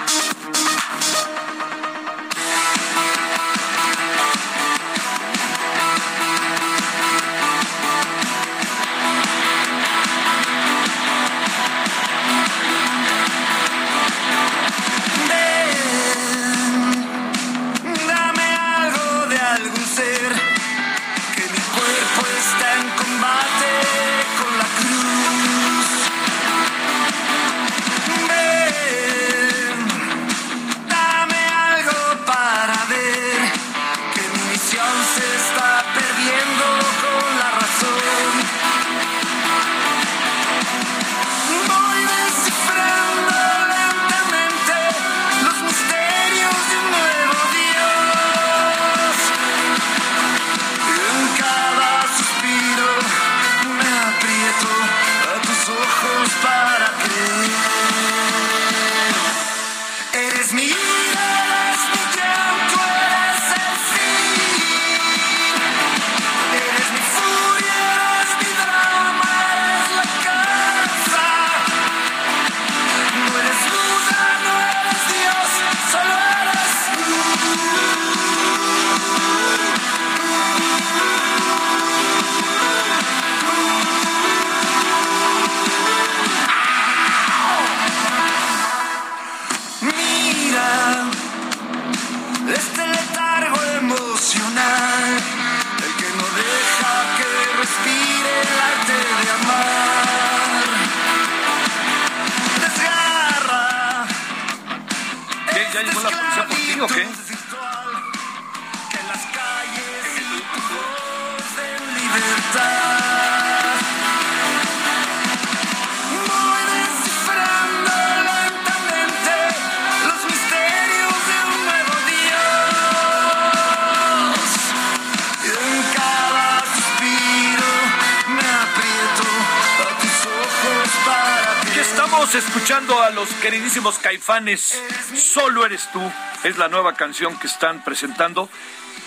[132.36, 134.82] Escuchando a los queridísimos caifanes.
[135.16, 136.02] Solo eres tú.
[136.44, 138.50] Es la nueva canción que están presentando.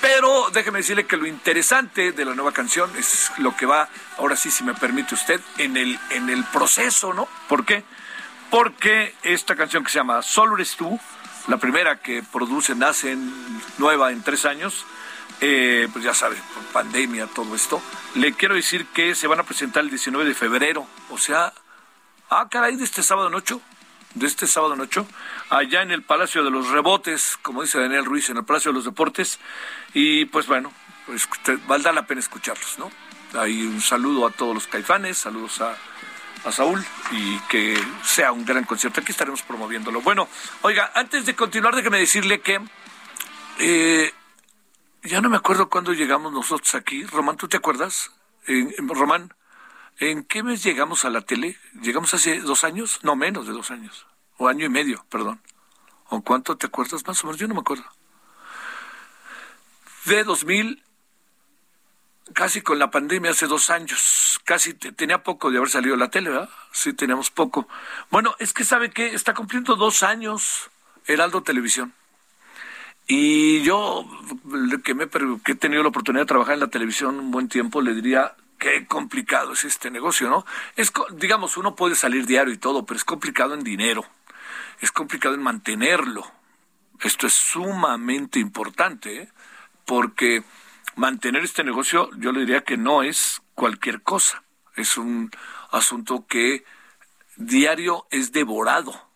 [0.00, 4.36] Pero déjeme decirle que lo interesante de la nueva canción es lo que va, ahora
[4.36, 7.28] sí, si me permite usted, en el, en el proceso, ¿no?
[7.48, 7.84] ¿Por qué?
[8.48, 10.98] Porque esta canción que se llama Solo eres tú,
[11.48, 14.86] la primera que produce, nace en, nueva en tres años,
[15.40, 17.82] eh, pues ya sabe, por pandemia, todo esto.
[18.14, 21.52] Le quiero decir que se van a presentar el 19 de febrero, o sea,
[22.30, 23.60] ah, caray, de este sábado en
[24.14, 25.06] de este sábado en ocho,
[25.50, 28.76] allá en el Palacio de los Rebotes, como dice Daniel Ruiz, en el Palacio de
[28.76, 29.38] los Deportes,
[29.94, 30.72] y pues bueno,
[31.06, 31.28] pues
[31.68, 32.90] valdrá la pena escucharlos, ¿no?
[33.38, 35.76] Ahí un saludo a todos los caifanes, saludos a,
[36.44, 39.00] a Saúl y que sea un gran concierto.
[39.00, 40.00] Aquí estaremos promoviéndolo.
[40.00, 40.28] Bueno,
[40.62, 42.60] oiga, antes de continuar, déjeme decirle que
[43.60, 44.12] eh,
[45.04, 47.04] ya no me acuerdo cuándo llegamos nosotros aquí.
[47.04, 48.10] Román, ¿tú te acuerdas?
[48.46, 49.32] En- Román,
[50.00, 51.56] ¿en qué mes llegamos a la tele?
[51.80, 52.98] ¿Llegamos hace dos años?
[53.02, 54.06] No, menos de dos años.
[54.38, 55.40] O año y medio, perdón.
[56.08, 57.38] ¿O cuánto te acuerdas más o menos?
[57.40, 57.84] Yo no me acuerdo.
[60.06, 60.82] De 2000,
[62.32, 64.40] casi con la pandemia hace dos años.
[64.44, 66.48] Casi te- tenía poco de haber salido la tele, ¿verdad?
[66.72, 67.68] Sí, teníamos poco.
[68.10, 70.70] Bueno, es que sabe que está cumpliendo dos años
[71.06, 71.92] Heraldo Televisión.
[73.06, 74.08] Y yo,
[74.84, 75.08] que, me,
[75.44, 78.36] que he tenido la oportunidad de trabajar en la televisión un buen tiempo, le diría
[78.60, 80.46] qué complicado es este negocio, ¿no?
[80.76, 84.04] Es, digamos, uno puede salir diario y todo, pero es complicado en dinero,
[84.80, 86.24] es complicado en mantenerlo.
[87.00, 89.28] Esto es sumamente importante, ¿eh?
[89.84, 90.44] porque
[90.94, 94.44] mantener este negocio, yo le diría que no es cualquier cosa,
[94.76, 95.32] es un
[95.72, 96.64] asunto que
[97.36, 99.10] diario es devorado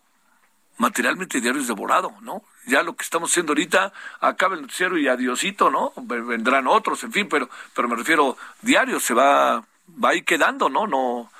[0.78, 2.42] materialmente diario es devorado, ¿no?
[2.66, 5.92] Ya lo que estamos haciendo ahorita, acaba el noticiero y adiosito, ¿no?
[5.96, 9.64] Vendrán otros, en fin, pero, pero me refiero, diario se va,
[10.02, 10.86] va ahí quedando, ¿no?
[10.86, 11.30] No,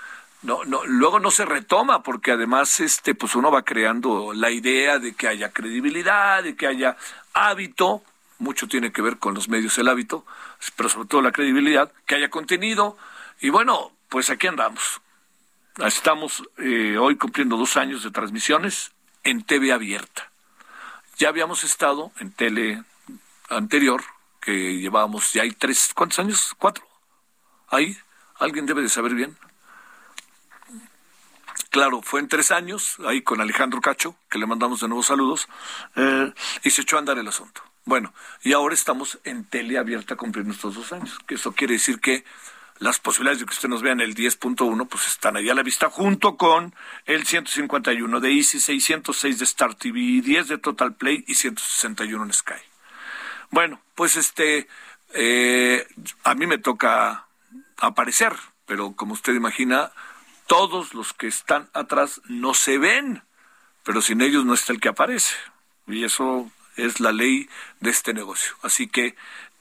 [0.43, 4.99] no, no, luego no se retoma porque además, este, pues uno va creando la idea
[4.99, 6.97] de que haya credibilidad, de que haya
[7.33, 8.03] hábito,
[8.39, 10.27] mucho tiene que ver con los medios el hábito,
[10.77, 12.99] pero sobre todo la credibilidad, que haya contenido,
[13.41, 15.01] y bueno, pues aquí andamos.
[15.79, 18.93] Estamos eh, hoy cumpliendo dos años de transmisiones
[19.25, 20.31] en TV abierta.
[21.17, 22.83] Ya habíamos estado en tele
[23.49, 24.03] anterior,
[24.41, 26.55] que llevábamos, ya hay tres, ¿cuántos años?
[26.59, 26.87] ¿Cuatro?
[27.69, 27.97] Ahí,
[28.39, 29.37] alguien debe de saber bien.
[31.71, 35.49] Claro, fue en tres años, ahí con Alejandro Cacho, que le mandamos de nuevo saludos,
[35.97, 37.63] eh, y se echó a andar el asunto.
[37.85, 42.01] Bueno, y ahora estamos en tele abierta cumpliendo estos dos años, que eso quiere decir
[42.01, 42.25] que
[42.85, 45.63] las posibilidades de que usted nos vea en el 10.1 pues están ahí a la
[45.63, 46.75] vista junto con
[47.07, 52.33] el 151 de Easy, 606 de Star TV, 10 de Total Play y 161 en
[52.35, 52.61] Sky.
[53.51, 54.69] Bueno, pues este,
[55.15, 55.87] eh,
[56.25, 57.27] a mí me toca
[57.79, 58.35] aparecer,
[58.67, 59.91] pero como usted imagina,
[60.47, 63.23] todos los que están atrás no se ven,
[63.83, 65.35] pero sin ellos no está el que aparece.
[65.87, 67.49] Y eso es la ley
[67.81, 68.55] de este negocio.
[68.63, 69.17] Así que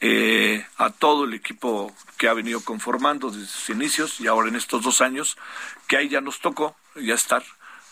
[0.05, 4.57] eh, a todo el equipo que ha venido conformando desde sus inicios y ahora en
[4.57, 5.37] estos dos años,
[5.87, 7.41] que ahí ya nos tocó ya estar.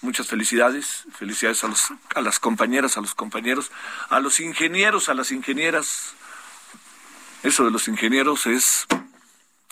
[0.01, 3.71] Muchas felicidades, felicidades a, los, a las compañeras, a los compañeros,
[4.09, 6.13] a los ingenieros, a las ingenieras.
[7.43, 8.87] Eso de los ingenieros es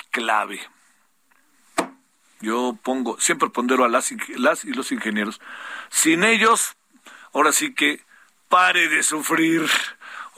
[0.10, 0.62] clave.
[2.40, 5.42] Yo pongo, siempre pondero a las, las y los ingenieros.
[5.90, 6.78] Sin ellos,
[7.34, 8.02] ahora sí que
[8.48, 9.70] pare de sufrir.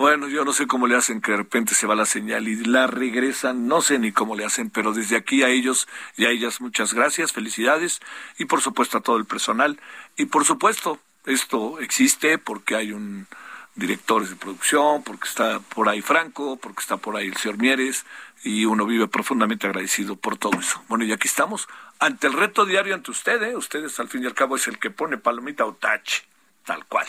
[0.01, 2.55] Bueno, yo no sé cómo le hacen que de repente se va la señal y
[2.55, 5.87] la regresan, no sé ni cómo le hacen, pero desde aquí a ellos
[6.17, 7.99] y a ellas muchas gracias, felicidades
[8.39, 9.79] y por supuesto a todo el personal.
[10.17, 13.27] Y por supuesto, esto existe porque hay un
[13.75, 18.03] director de producción, porque está por ahí Franco, porque está por ahí el señor Mieres
[18.43, 20.83] y uno vive profundamente agradecido por todo eso.
[20.87, 21.67] Bueno, y aquí estamos
[21.99, 24.89] ante el reto diario ante ustedes, ustedes al fin y al cabo es el que
[24.89, 26.23] pone palomita o tache,
[26.65, 27.07] tal cual.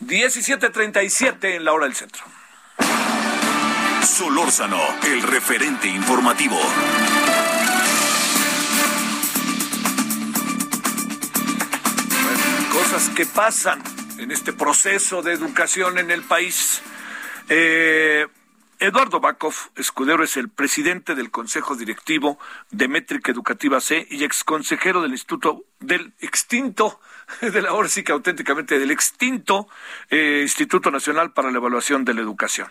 [0.00, 2.24] 17:37 en la hora del centro.
[4.02, 6.56] Solórzano, el referente informativo.
[12.22, 13.82] Bueno, cosas que pasan
[14.18, 16.82] en este proceso de educación en el país.
[17.48, 18.26] Eh,
[18.78, 22.38] Eduardo Bakov Escudero es el presidente del Consejo Directivo
[22.70, 27.00] de Métrica Educativa C y exconsejero del Instituto del extinto,
[27.40, 29.68] de la ahora sí que auténticamente del extinto
[30.10, 32.68] eh, Instituto Nacional para la Evaluación de la Educación.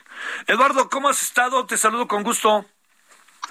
[0.47, 1.65] Eduardo, ¿cómo has estado?
[1.65, 2.65] Te saludo con gusto.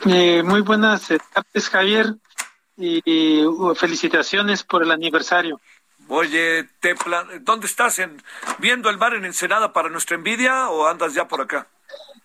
[0.07, 2.15] Eh, muy buenas tardes, Javier,
[2.77, 5.61] y, y, uh, felicitaciones por el aniversario.
[6.09, 7.99] Oye, te plan- ¿dónde estás?
[7.99, 8.23] En,
[8.59, 11.67] ¿Viendo el mar en Ensenada para nuestra envidia o andas ya por acá?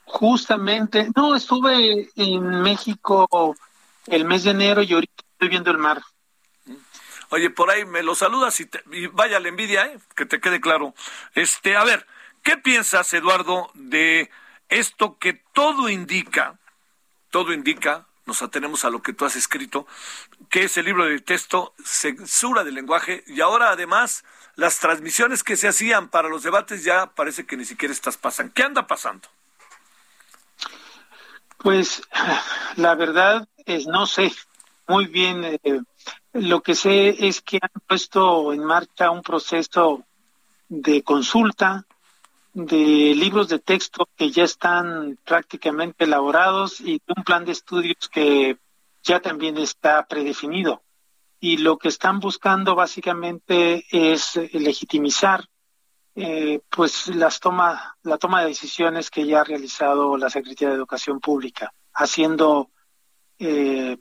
[0.06, 3.56] Justamente, no, estuve en México
[4.08, 6.02] el mes de enero y ahorita estoy viendo el mar.
[7.30, 10.00] Oye, por ahí me lo saludas y, te- y vaya la envidia, ¿eh?
[10.16, 10.94] que te quede claro.
[11.36, 12.06] Este, a ver,
[12.44, 14.30] ¿qué piensas, Eduardo, de
[14.70, 16.58] Esto que todo indica,
[17.32, 19.88] todo indica, nos atenemos a lo que tú has escrito,
[20.50, 24.24] que es el libro de texto, censura del lenguaje, y ahora además
[24.56, 28.52] las transmisiones que se hacían para los debates ya parece que ni siquiera estas pasan.
[28.52, 29.28] ¿Qué anda pasando?
[31.58, 32.02] Pues
[32.76, 34.32] la verdad es, no sé
[34.88, 35.60] muy bien, eh,
[36.34, 40.04] lo que sé es que han puesto en marcha un proceso
[40.68, 41.86] de consulta
[42.54, 48.58] de libros de texto que ya están prácticamente elaborados y un plan de estudios que
[49.04, 50.84] ya también está predefinido.
[51.40, 55.48] Y lo que están buscando básicamente es legitimizar
[56.16, 60.76] eh, pues las toma, la toma de decisiones que ya ha realizado la Secretaría de
[60.76, 62.72] Educación Pública, haciendo
[63.38, 63.98] eh,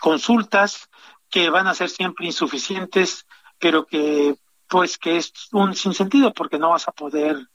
[0.00, 0.88] consultas
[1.32, 3.26] que van a ser siempre insuficientes,
[3.58, 4.36] pero que
[4.68, 7.48] pues que es un sinsentido porque no vas a poder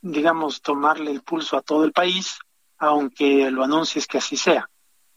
[0.00, 2.38] digamos, tomarle el pulso a todo el país,
[2.78, 4.68] aunque lo anuncies que así sea.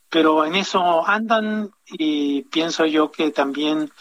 [0.10, 3.92] Pero en eso andan y pienso yo que también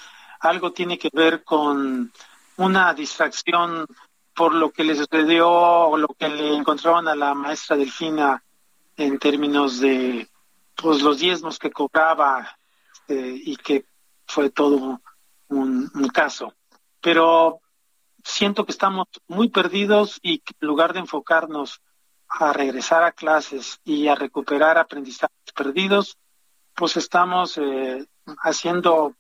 [0.41, 2.13] algo tiene que ver con
[2.57, 3.87] una distracción
[4.35, 8.43] por lo que les sucedió o lo que le encontraron a la maestra Delfina
[8.97, 10.29] en términos de
[10.77, 12.59] pues los diezmos que cobraba
[13.07, 13.87] este, y que
[14.27, 15.01] fue todo
[15.49, 16.55] un, caso.
[17.01, 17.61] Pero
[18.23, 21.83] siento que estamos muy perdidos y que en lugar de enfocarnos
[22.29, 26.19] a regresar a clases y a recuperar aprendizajes perdidos,
[26.75, 28.07] pues estamos eh,
[28.43, 29.15] haciendo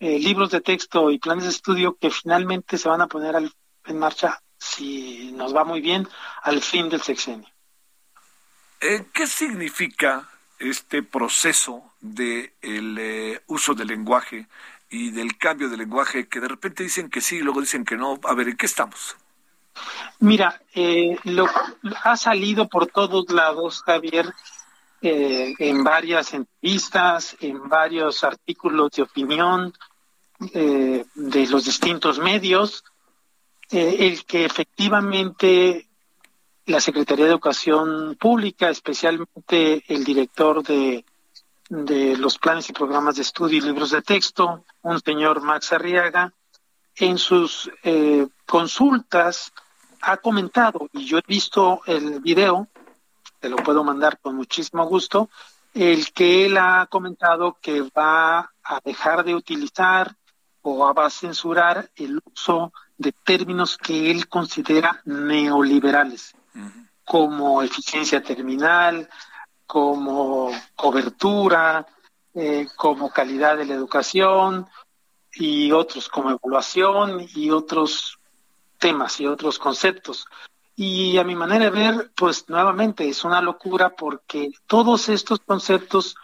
[0.00, 3.36] eh, libros de texto y planes de estudio que finalmente se van a poner
[3.84, 6.08] en marcha, si nos va muy bien,
[6.42, 7.48] al fin del sexenio.
[8.80, 10.28] Eh, ¿Qué significa
[10.58, 14.46] este proceso de el uso del lenguaje
[14.90, 17.96] y del cambio de lenguaje que de repente dicen que sí y luego dicen que
[17.96, 18.18] no.
[18.24, 19.16] A ver, ¿en qué estamos?
[20.20, 21.46] Mira, eh, lo,
[22.02, 24.32] ha salido por todos lados, Javier,
[25.00, 29.72] eh, en varias entrevistas, en varios artículos de opinión
[30.54, 32.84] eh, de los distintos medios,
[33.70, 35.87] el que efectivamente
[36.68, 41.04] la Secretaría de Educación Pública, especialmente el director de
[41.68, 46.32] de los planes y programas de estudio y libros de texto, un señor Max Arriaga,
[46.96, 49.52] en sus eh, consultas
[50.00, 52.68] ha comentado, y yo he visto el video,
[53.40, 55.28] te lo puedo mandar con muchísimo gusto,
[55.74, 60.16] el que él ha comentado que va a dejar de utilizar
[60.62, 66.34] o va a censurar el uso de términos que él considera neoliberales,
[67.04, 69.08] como eficiencia terminal,
[69.66, 71.86] como cobertura,
[72.34, 74.66] eh, como calidad de la educación
[75.32, 78.18] y otros como evaluación y otros
[78.78, 80.26] temas y otros conceptos.
[80.76, 86.14] Y a mi manera de ver, pues nuevamente es una locura porque todos estos conceptos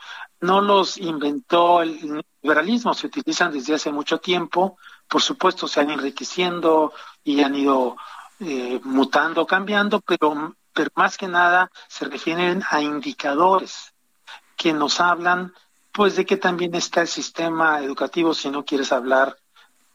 [0.41, 4.76] no los inventó el liberalismo, se utilizan desde hace mucho tiempo,
[5.09, 6.93] por supuesto se han enriqueciendo
[7.24, 7.97] y han ido
[8.41, 10.55] eh, mutando, cambiando, pero
[10.95, 13.95] más que nada se refieren a indicadores
[14.57, 15.53] que nos hablan
[15.93, 19.37] pues de que también está el sistema educativo si no quieres hablar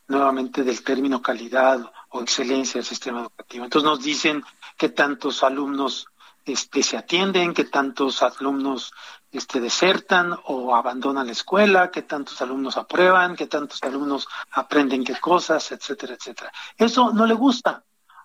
[0.08, 3.66] nuevamente del término calidad o excelencia del sistema educativo.
[3.66, 4.44] Entonces nos dicen
[4.78, 6.08] que tantos alumnos
[6.46, 8.94] este, se atienden, que tantos alumnos
[9.32, 15.20] este, desertan o abandonan la escuela, que tantos alumnos aprueban, que tantos alumnos aprenden qué
[15.20, 16.52] cosas, etcétera, etcétera.
[16.78, 17.84] Eso no le gusta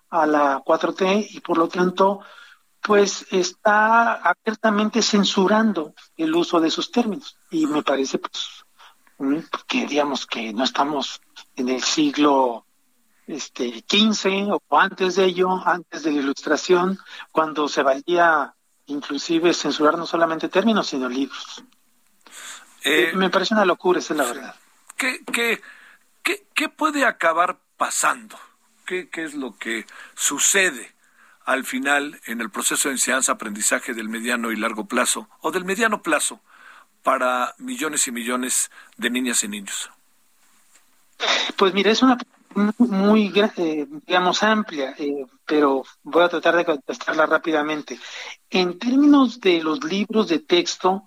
[0.09, 2.21] a la 4T y por lo tanto
[2.81, 7.37] pues está abiertamente censurando el uso de esos términos.
[7.49, 8.65] Y me parece pues
[9.67, 11.21] que digamos que no estamos
[11.55, 12.65] en el siglo
[13.27, 16.99] este XV o antes de ello, antes de la ilustración,
[17.31, 18.53] cuando se valía
[18.87, 21.63] inclusive censurar no solamente términos, sino libros.
[22.83, 24.55] Eh, me parece una locura, esa es la verdad.
[24.95, 25.61] ¿Qué, qué,
[26.21, 28.37] qué, qué puede acabar pasando?
[28.85, 30.93] ¿Qué, ¿Qué es lo que sucede
[31.45, 36.01] al final en el proceso de enseñanza-aprendizaje del mediano y largo plazo o del mediano
[36.01, 36.39] plazo
[37.03, 39.91] para millones y millones de niñas y niños?
[41.55, 42.17] Pues mira, es una
[42.77, 47.99] muy, eh, digamos, amplia, eh, pero voy a tratar de contestarla rápidamente.
[48.49, 51.03] En términos de los libros de texto,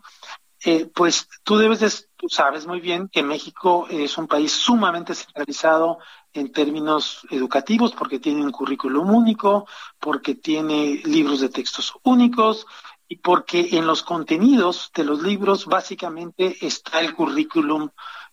[0.71, 1.91] eh, pues tú debes de,
[2.29, 5.99] sabes muy bien que México es un país sumamente centralizado
[6.35, 9.67] en términos educativos, porque tiene un currículum único,
[9.99, 12.67] porque tiene libros de textos únicos
[13.09, 17.89] y porque en los contenidos de los libros básicamente está el currículum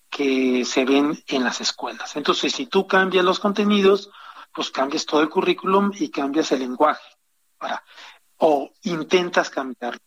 [0.10, 2.18] que se ven en las escuelas.
[2.18, 4.10] Entonces, si tú cambias los contenidos,
[4.54, 7.08] pues cambias todo el currículum y cambias el lenguaje.
[7.60, 7.82] Ahora,
[8.40, 10.02] o intentas cambiarlo.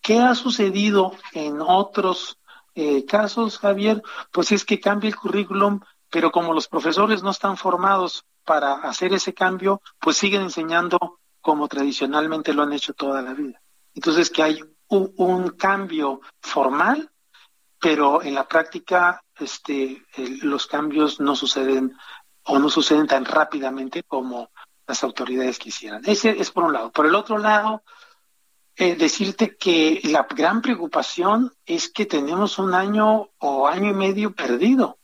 [0.00, 2.38] ¿Qué ha sucedido en otros
[2.74, 4.02] eh, casos, Javier?
[4.32, 5.80] Pues es que cambia el currículum,
[6.10, 11.68] pero como los profesores no están formados para hacer ese cambio, pues siguen enseñando como
[11.68, 13.60] tradicionalmente lo han hecho toda la vida.
[13.94, 17.10] Entonces, que hay un, cambio formal,
[17.78, 20.04] pero en la práctica este,
[20.42, 21.96] los cambios no suceden
[22.44, 24.50] o no suceden tan rápidamente como
[24.86, 26.02] las autoridades quisieran.
[26.04, 26.90] Ese es por un lado.
[26.90, 27.82] Por el otro lado,
[28.82, 34.34] eh, decirte que la gran preocupación es que tenemos un año o año y medio
[34.34, 34.98] perdido.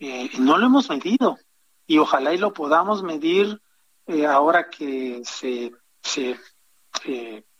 [0.00, 1.38] Eh, no lo hemos medido
[1.86, 3.62] y ojalá y lo podamos medir
[4.08, 5.70] eh, ahora que se,
[6.02, 6.36] se,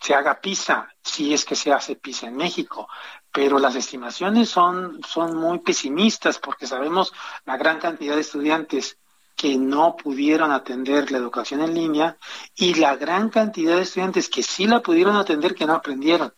[0.01, 2.89] se haga PISA, si es que se hace PISA en México.
[3.31, 7.13] Pero las estimaciones son, son muy pesimistas porque sabemos
[7.45, 8.99] la gran cantidad de estudiantes
[9.43, 12.17] que no pudieron atender la educación en línea
[12.55, 16.33] y la gran cantidad de estudiantes que sí la pudieron atender que no aprendieron,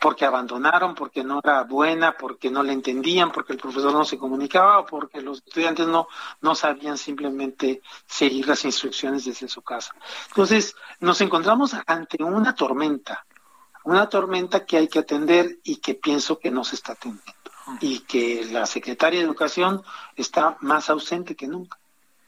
[0.00, 4.18] porque abandonaron, porque no era buena, porque no la entendían, porque el profesor no se
[4.18, 6.08] comunicaba o porque los estudiantes no,
[6.40, 9.94] no sabían simplemente seguir las instrucciones desde su casa.
[10.26, 13.24] Entonces, nos encontramos ante una tormenta,
[13.84, 17.32] una tormenta que hay que atender y que pienso que no se está atendiendo
[17.80, 19.80] y que la secretaria de Educación
[20.16, 21.78] está más ausente que nunca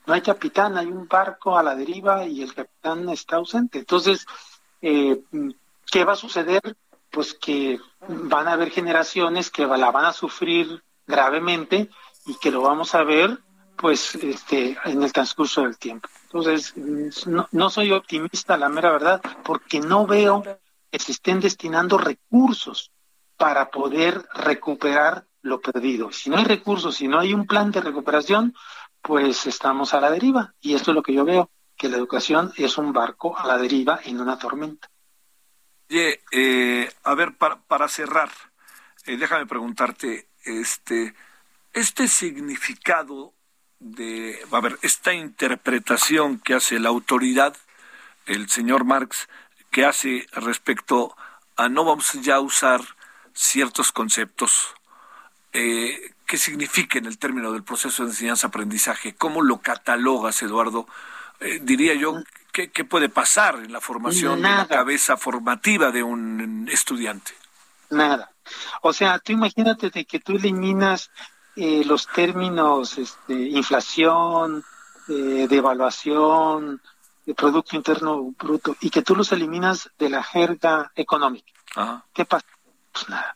[0.09, 3.79] no hay capitán, hay un barco a la deriva y el capitán está ausente.
[3.79, 4.27] Entonces,
[4.81, 5.21] eh,
[5.91, 6.63] ¿qué va a suceder?
[7.11, 7.79] Pues que
[8.09, 11.91] van a haber generaciones que la van a sufrir gravemente
[12.25, 13.39] y que lo vamos a ver
[13.77, 16.09] pues este en el transcurso del tiempo.
[16.25, 16.75] Entonces,
[17.27, 20.43] no, no soy optimista, la mera verdad, porque no veo
[20.91, 22.93] que se estén destinando recursos
[23.37, 26.11] para poder recuperar lo perdido.
[26.13, 28.55] Si no hay recursos, si no hay un plan de recuperación,
[29.09, 30.53] pues estamos a la deriva.
[30.61, 33.57] Y esto es lo que yo veo, que la educación es un barco a la
[33.57, 34.91] deriva en una tormenta.
[35.89, 38.29] Oye, eh, a ver, para, para cerrar,
[39.07, 41.15] eh, déjame preguntarte, este,
[41.73, 43.33] este significado
[43.79, 47.57] de, a ver, esta interpretación que hace la autoridad,
[48.27, 49.27] el señor Marx,
[49.71, 51.17] que hace respecto
[51.57, 52.83] a no vamos ya a usar
[53.33, 54.75] ciertos conceptos,
[55.55, 60.87] eh, qué significa en el término del proceso de enseñanza-aprendizaje, cómo lo catalogas, Eduardo.
[61.41, 62.23] Eh, diría yo,
[62.53, 67.33] ¿qué, puede pasar en la formación de la cabeza formativa de un estudiante?
[67.89, 68.31] Nada.
[68.83, 71.11] O sea, tú imagínate de que tú eliminas
[71.57, 74.63] eh, los términos este, inflación,
[75.09, 76.83] eh, devaluación,
[77.25, 81.53] de Producto Interno Bruto, y que tú los eliminas de la jerga económica.
[82.13, 82.47] ¿Qué pasa?
[82.93, 83.35] Pues nada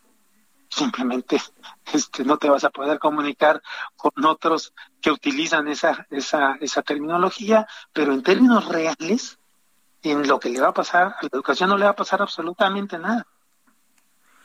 [0.72, 1.40] simplemente
[1.92, 3.62] este, no te vas a poder comunicar
[3.96, 9.38] con otros que utilizan esa, esa, esa terminología, pero en términos reales,
[10.02, 12.22] en lo que le va a pasar a la educación no le va a pasar
[12.22, 13.26] absolutamente nada.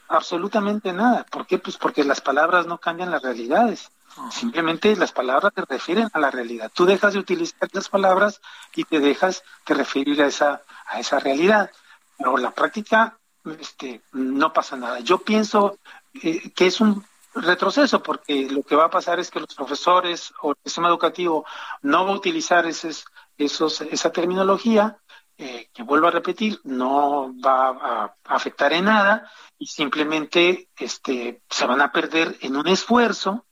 [0.09, 1.25] Absolutamente nada.
[1.29, 1.57] ¿Por qué?
[1.57, 3.89] Pues porque las palabras no cambian las realidades.
[4.31, 6.71] Simplemente las palabras te refieren a la realidad.
[6.73, 8.41] Tú dejas de utilizar las palabras
[8.73, 11.71] y te dejas de referir a esa, a esa realidad.
[12.17, 13.17] Pero la práctica
[13.59, 14.99] este, no pasa nada.
[14.99, 15.77] Yo pienso
[16.13, 17.03] que es un
[17.41, 21.45] retroceso, porque lo que va a pasar es que los profesores o el sistema educativo
[21.81, 23.05] no va a utilizar esos,
[23.37, 24.97] esa terminología,
[25.37, 31.65] eh, que vuelvo a repetir, no va a, afectar en nada y simplemente este, se
[31.67, 33.45] van a perder en un esfuerzo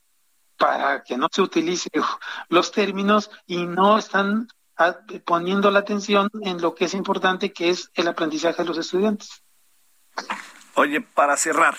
[0.57, 1.91] para que no se utilicen
[2.49, 4.47] los términos y no están
[5.23, 9.41] poniendo la atención en lo que es importante, que es el aprendizaje de los estudiantes.
[10.73, 11.77] Oye, para cerrar,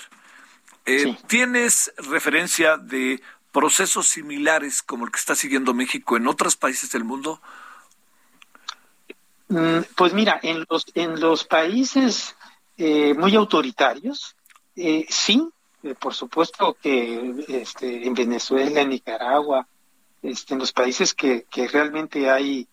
[0.86, 3.20] eh, ¿tienes referencia de
[3.52, 7.40] procesos similares como el que está siguiendo México en otros países del mundo?
[9.48, 12.36] Mm, pues mira, en los, en los países
[12.78, 14.36] eh, muy autoritarios,
[14.76, 15.48] eh, sí,
[15.98, 19.66] por supuesto que este, en Venezuela, en Nicaragua,
[20.22, 22.68] este, en los países que, que realmente hay,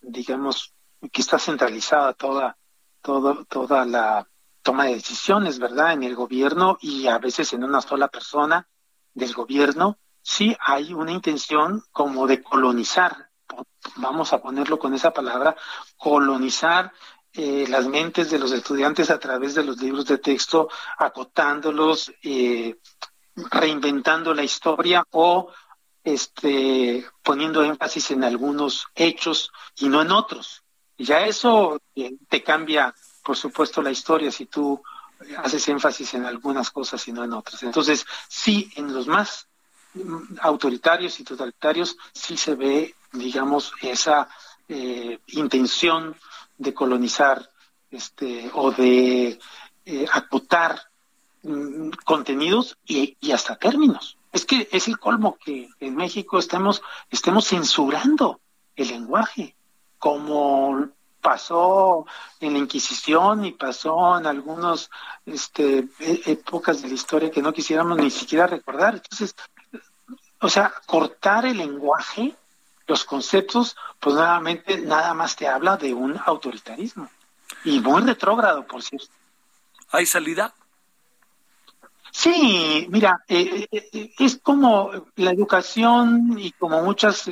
[0.00, 0.72] digamos,
[1.12, 2.56] que está centralizada toda,
[3.02, 4.26] todo, toda la
[4.62, 5.92] toma de decisiones, ¿verdad?
[5.92, 8.68] En el gobierno y a veces en una sola persona
[9.12, 13.30] del gobierno, sí hay una intención como de colonizar,
[13.96, 15.56] vamos a ponerlo con esa palabra,
[15.96, 16.92] colonizar
[17.34, 22.78] eh, las mentes de los estudiantes a través de los libros de texto, acotándolos, eh,
[23.34, 25.50] reinventando la historia o
[26.04, 30.62] este, poniendo énfasis en algunos hechos y no en otros.
[30.98, 34.82] Ya eso eh, te cambia por supuesto, la historia si tú
[35.38, 37.62] haces énfasis en algunas cosas y no en otras.
[37.62, 39.46] Entonces, sí, en los más
[40.40, 44.28] autoritarios y totalitarios sí se ve, digamos, esa
[44.68, 46.16] eh, intención
[46.58, 47.50] de colonizar
[47.90, 49.38] este, o de
[49.84, 50.80] eh, acotar
[51.42, 54.16] mm, contenidos y, y, hasta términos.
[54.32, 58.40] Es que es el colmo que en México estemos, estemos censurando
[58.76, 59.54] el lenguaje,
[59.98, 60.88] como
[61.22, 62.04] pasó
[62.40, 64.90] en la Inquisición y pasó en algunas
[65.24, 68.94] este, e, épocas de la historia que no quisiéramos ni siquiera recordar.
[68.94, 69.34] Entonces,
[70.40, 72.34] o sea, cortar el lenguaje,
[72.86, 77.08] los conceptos, pues nuevamente nada más te habla de un autoritarismo.
[77.64, 79.08] Y muy retrógrado, por cierto.
[79.92, 80.52] ¿Hay salida?
[82.10, 87.24] Sí, mira, eh, eh, eh, es como la educación y como muchos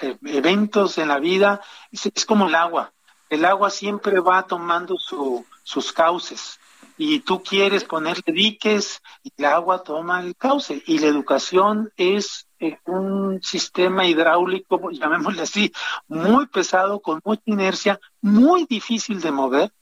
[0.00, 1.60] eventos en la vida,
[1.92, 2.92] es, como el agua.
[3.28, 6.58] El agua siempre va tomando su, sus cauces.
[6.96, 10.82] Y tú quieres ponerle diques y el agua toma el cauce.
[10.86, 12.48] Y la educación es
[12.86, 15.72] un sistema hidráulico, llamémosle así,
[16.08, 19.72] muy pesado, con mucha inercia, muy difícil de mover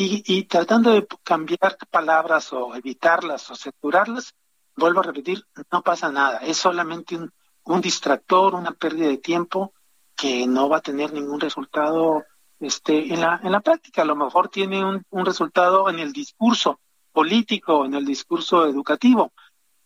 [0.00, 4.32] y, tratando de cambiar palabras o evitarlas o saturarlas,
[4.76, 7.32] vuelvo a repetir, no pasa nada, es solamente un,
[7.64, 9.72] un distractor, una pérdida de tiempo
[10.14, 12.24] que no va a tener ningún resultado
[12.60, 14.02] este, en, la, en la práctica.
[14.02, 16.80] A lo mejor tiene un, un resultado en el discurso
[17.12, 19.32] político, en el discurso educativo,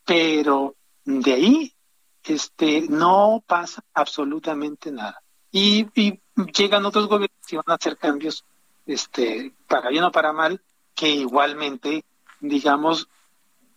[0.05, 1.75] pero de ahí
[2.25, 5.23] este, no pasa absolutamente nada.
[5.51, 6.21] Y, y
[6.55, 8.45] llegan otros gobiernos y van a hacer cambios
[8.87, 10.61] este, para bien o para mal,
[10.95, 12.05] que igualmente,
[12.41, 13.09] digamos,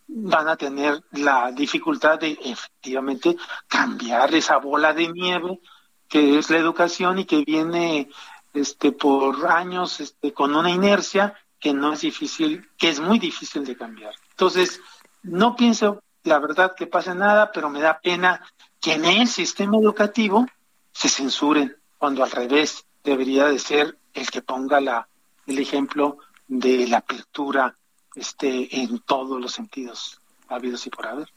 [0.08, 3.36] van a tener la dificultad de efectivamente
[3.66, 5.60] cambiar esa bola de nieve
[6.08, 8.08] que es la educación y que viene
[8.56, 13.64] este por años este con una inercia que no es difícil, que es muy difícil
[13.64, 14.14] de cambiar.
[14.30, 14.80] Entonces,
[15.22, 18.42] no pienso la verdad que pase nada, pero me da pena
[18.80, 20.46] que en el sistema educativo
[20.92, 25.08] se censuren cuando al revés debería de ser el que ponga la,
[25.46, 27.76] el ejemplo de la apertura
[28.14, 31.28] este, en todos los sentidos habidos y por haber.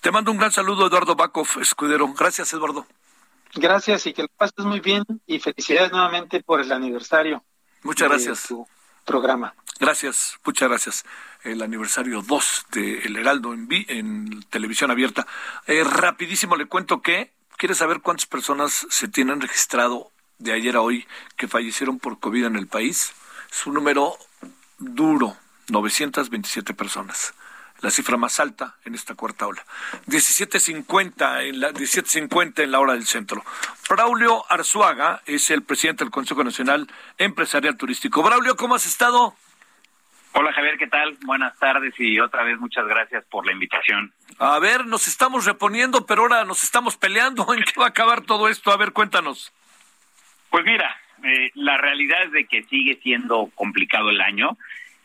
[0.00, 2.12] Te mando un gran saludo, Eduardo Bakov, escudero.
[2.14, 2.86] Gracias, Eduardo.
[3.56, 7.42] Gracias y que lo pases muy bien y felicidades nuevamente por el aniversario.
[7.82, 8.42] Muchas gracias.
[8.48, 8.66] Tu
[9.04, 9.54] programa.
[9.78, 11.04] Gracias, muchas gracias.
[11.42, 15.26] El aniversario 2 de El Heraldo en, en televisión abierta.
[15.66, 20.80] Eh, rapidísimo le cuento que, ¿quieres saber cuántas personas se tienen registrado de ayer a
[20.80, 23.12] hoy que fallecieron por COVID en el país,
[23.50, 24.16] es un número
[24.78, 25.36] duro,
[25.68, 27.34] 927 personas.
[27.80, 29.64] La cifra más alta en esta cuarta ola.
[30.06, 33.44] 17.50 en la 17.50 en la hora del centro.
[33.88, 36.86] Braulio Arzuaga es el presidente del Consejo Nacional
[37.18, 38.22] Empresarial Turístico.
[38.22, 39.34] Braulio, ¿cómo has estado?
[40.38, 41.16] Hola Javier, ¿qué tal?
[41.24, 44.12] Buenas tardes y otra vez muchas gracias por la invitación.
[44.38, 47.54] A ver, nos estamos reponiendo, pero ahora nos estamos peleando.
[47.54, 48.70] ¿En qué va a acabar todo esto?
[48.70, 49.50] A ver, cuéntanos.
[50.50, 54.58] Pues mira, eh, la realidad es de que sigue siendo complicado el año.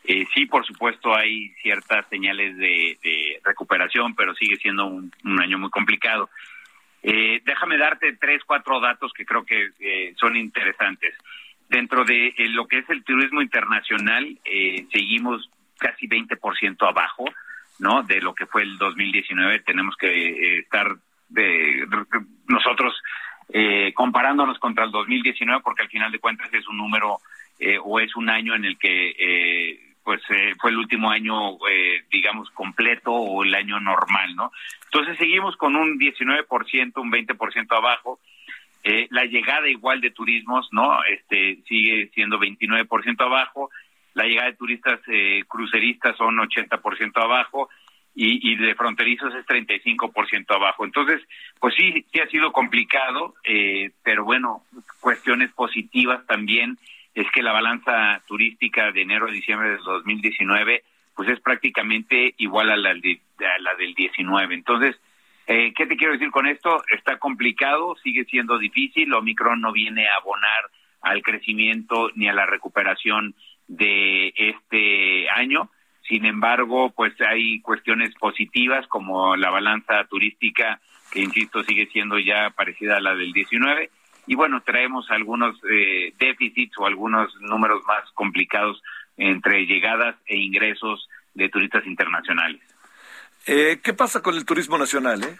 [0.03, 5.69] Eh, sí, por supuesto, hay ciertas señales de, recuperación, pero sigue siendo un, año muy
[5.69, 6.29] complicado.
[7.03, 11.15] Eh, déjame darte tres, cuatro datos que creo que son interesantes.
[11.69, 14.37] Dentro de lo que es el turismo internacional,
[14.91, 17.25] seguimos casi 20% abajo,
[17.79, 18.03] ¿no?
[18.03, 19.59] De lo que fue el 2019.
[19.61, 20.95] Tenemos que estar
[21.29, 21.87] de
[22.47, 22.93] nosotros
[23.53, 27.19] eh, comparándonos contra el 2019, porque al final de cuentas es un número
[27.59, 31.57] eh, o es un año en el que eh, pues eh, fue el último año,
[32.11, 34.51] digamos, completo o el año normal, ¿no?
[34.85, 38.19] Entonces seguimos con un 19%, un 20% abajo.
[39.09, 41.03] la llegada igual de turismos, ¿no?
[41.05, 43.69] Este sigue siendo 29% abajo.
[44.13, 44.99] La llegada de turistas
[45.47, 47.69] cruceristas son 80% abajo
[48.15, 50.85] y, y de fronterizos es 35% abajo.
[50.85, 51.21] Entonces,
[51.59, 54.63] pues sí, sí ha sido complicado, eh, pero bueno,
[54.99, 56.77] cuestiones positivas también
[57.13, 60.83] es que la balanza turística de enero a diciembre del 2019
[61.15, 64.53] pues es prácticamente igual a la, de, la del 19.
[64.55, 64.95] Entonces,
[65.45, 66.83] eh, ¿qué te quiero decir con esto?
[66.95, 70.69] Está complicado, sigue siendo difícil, Omicron no viene a abonar
[71.01, 73.35] al crecimiento ni a la recuperación
[73.67, 75.69] de este año,
[76.07, 80.79] sin embargo, pues hay cuestiones positivas como la balanza turística,
[81.11, 83.89] que insisto sigue siendo ya parecida a la del 19.
[84.27, 88.81] Y bueno, traemos algunos eh, déficits o algunos números más complicados
[89.17, 92.61] entre llegadas e ingresos de turistas internacionales.
[93.47, 95.23] Eh, ¿Qué pasa con el turismo nacional?
[95.23, 95.37] Eh?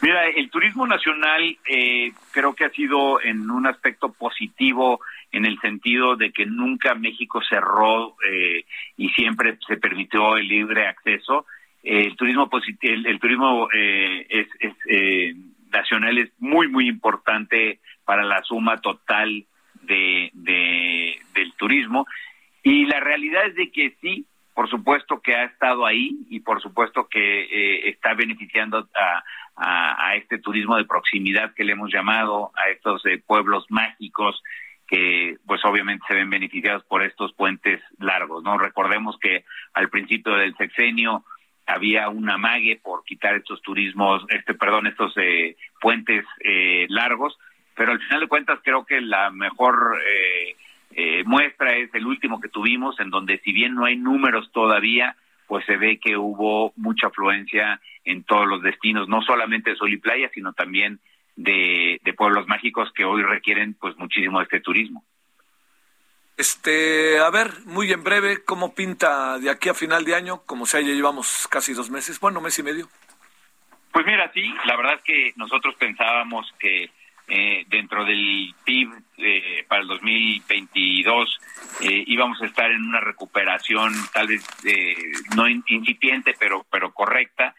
[0.00, 5.00] Mira, el turismo nacional eh, creo que ha sido en un aspecto positivo
[5.32, 8.64] en el sentido de que nunca México cerró eh,
[8.96, 11.46] y siempre se permitió el libre acceso.
[11.82, 12.48] el turismo
[12.82, 15.34] el, el turismo eh, es, es eh,
[15.74, 19.46] nacional es muy muy importante para la suma total
[19.82, 20.30] de,
[21.34, 22.06] del turismo.
[22.62, 26.62] Y la realidad es de que sí, por supuesto que ha estado ahí y por
[26.62, 29.22] supuesto que eh, está beneficiando a,
[29.56, 34.42] a, este turismo de proximidad que le hemos llamado, a estos eh, pueblos mágicos
[34.86, 38.58] que pues obviamente se ven beneficiados por estos puentes largos, ¿no?
[38.58, 41.24] Recordemos que al principio del sexenio
[41.66, 47.36] había una mague por quitar estos turismos, este perdón, estos eh, puentes eh, largos,
[47.74, 50.56] pero al final de cuentas creo que la mejor eh,
[50.92, 55.16] eh, muestra es el último que tuvimos, en donde si bien no hay números todavía,
[55.46, 59.92] pues se ve que hubo mucha afluencia en todos los destinos, no solamente de sol
[59.92, 61.00] y playa, sino también
[61.36, 65.04] de, de pueblos mágicos que hoy requieren pues muchísimo de este turismo.
[66.36, 70.42] Este, a ver, muy en breve, ¿cómo pinta de aquí a final de año?
[70.46, 72.88] Como sea, ya llevamos casi dos meses, bueno, mes y medio.
[73.92, 76.90] Pues mira, sí, la verdad es que nosotros pensábamos que
[77.28, 81.40] eh, dentro del PIB eh, para el 2022
[81.80, 84.96] eh, íbamos a estar en una recuperación tal vez eh,
[85.36, 87.54] no incipiente, pero, pero correcta.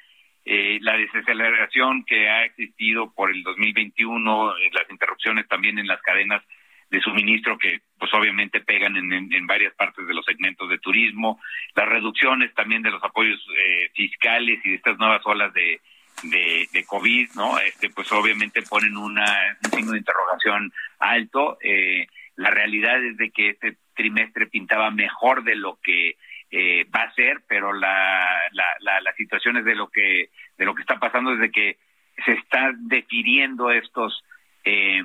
[0.48, 6.00] Eh, la desaceleración que ha existido por el 2021, eh, las interrupciones también en las
[6.04, 6.44] cadenas
[6.90, 11.40] de suministro que pues obviamente pegan en, en, varias partes de los segmentos de turismo,
[11.76, 15.82] las reducciones también de los apoyos eh, fiscales y de estas nuevas olas de,
[16.24, 17.58] de, COVID, ¿no?
[17.60, 21.58] Este, pues obviamente ponen una, un signo de interrogación alto.
[21.62, 26.18] Eh, la realidad es de que este trimestre pintaba mejor de lo que
[26.52, 30.66] eh, va a ser, pero la, la, la, la situación es de lo que de
[30.66, 31.78] lo que está pasando es de que
[32.24, 34.24] se están definiendo estos
[34.66, 35.00] eh,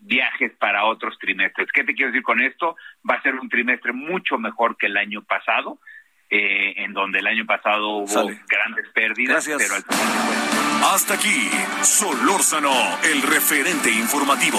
[0.00, 1.68] viajes para otros trimestres.
[1.72, 2.76] ¿Qué te quiero decir con esto?
[3.08, 5.78] Va a ser un trimestre mucho mejor que el año pasado,
[6.30, 8.40] eh, en donde el año pasado hubo Sale.
[8.48, 9.58] grandes pérdidas, Gracias.
[9.58, 10.92] pero al final...
[10.94, 11.48] Hasta aquí,
[11.82, 12.72] Solórzano,
[13.04, 14.58] el referente informativo.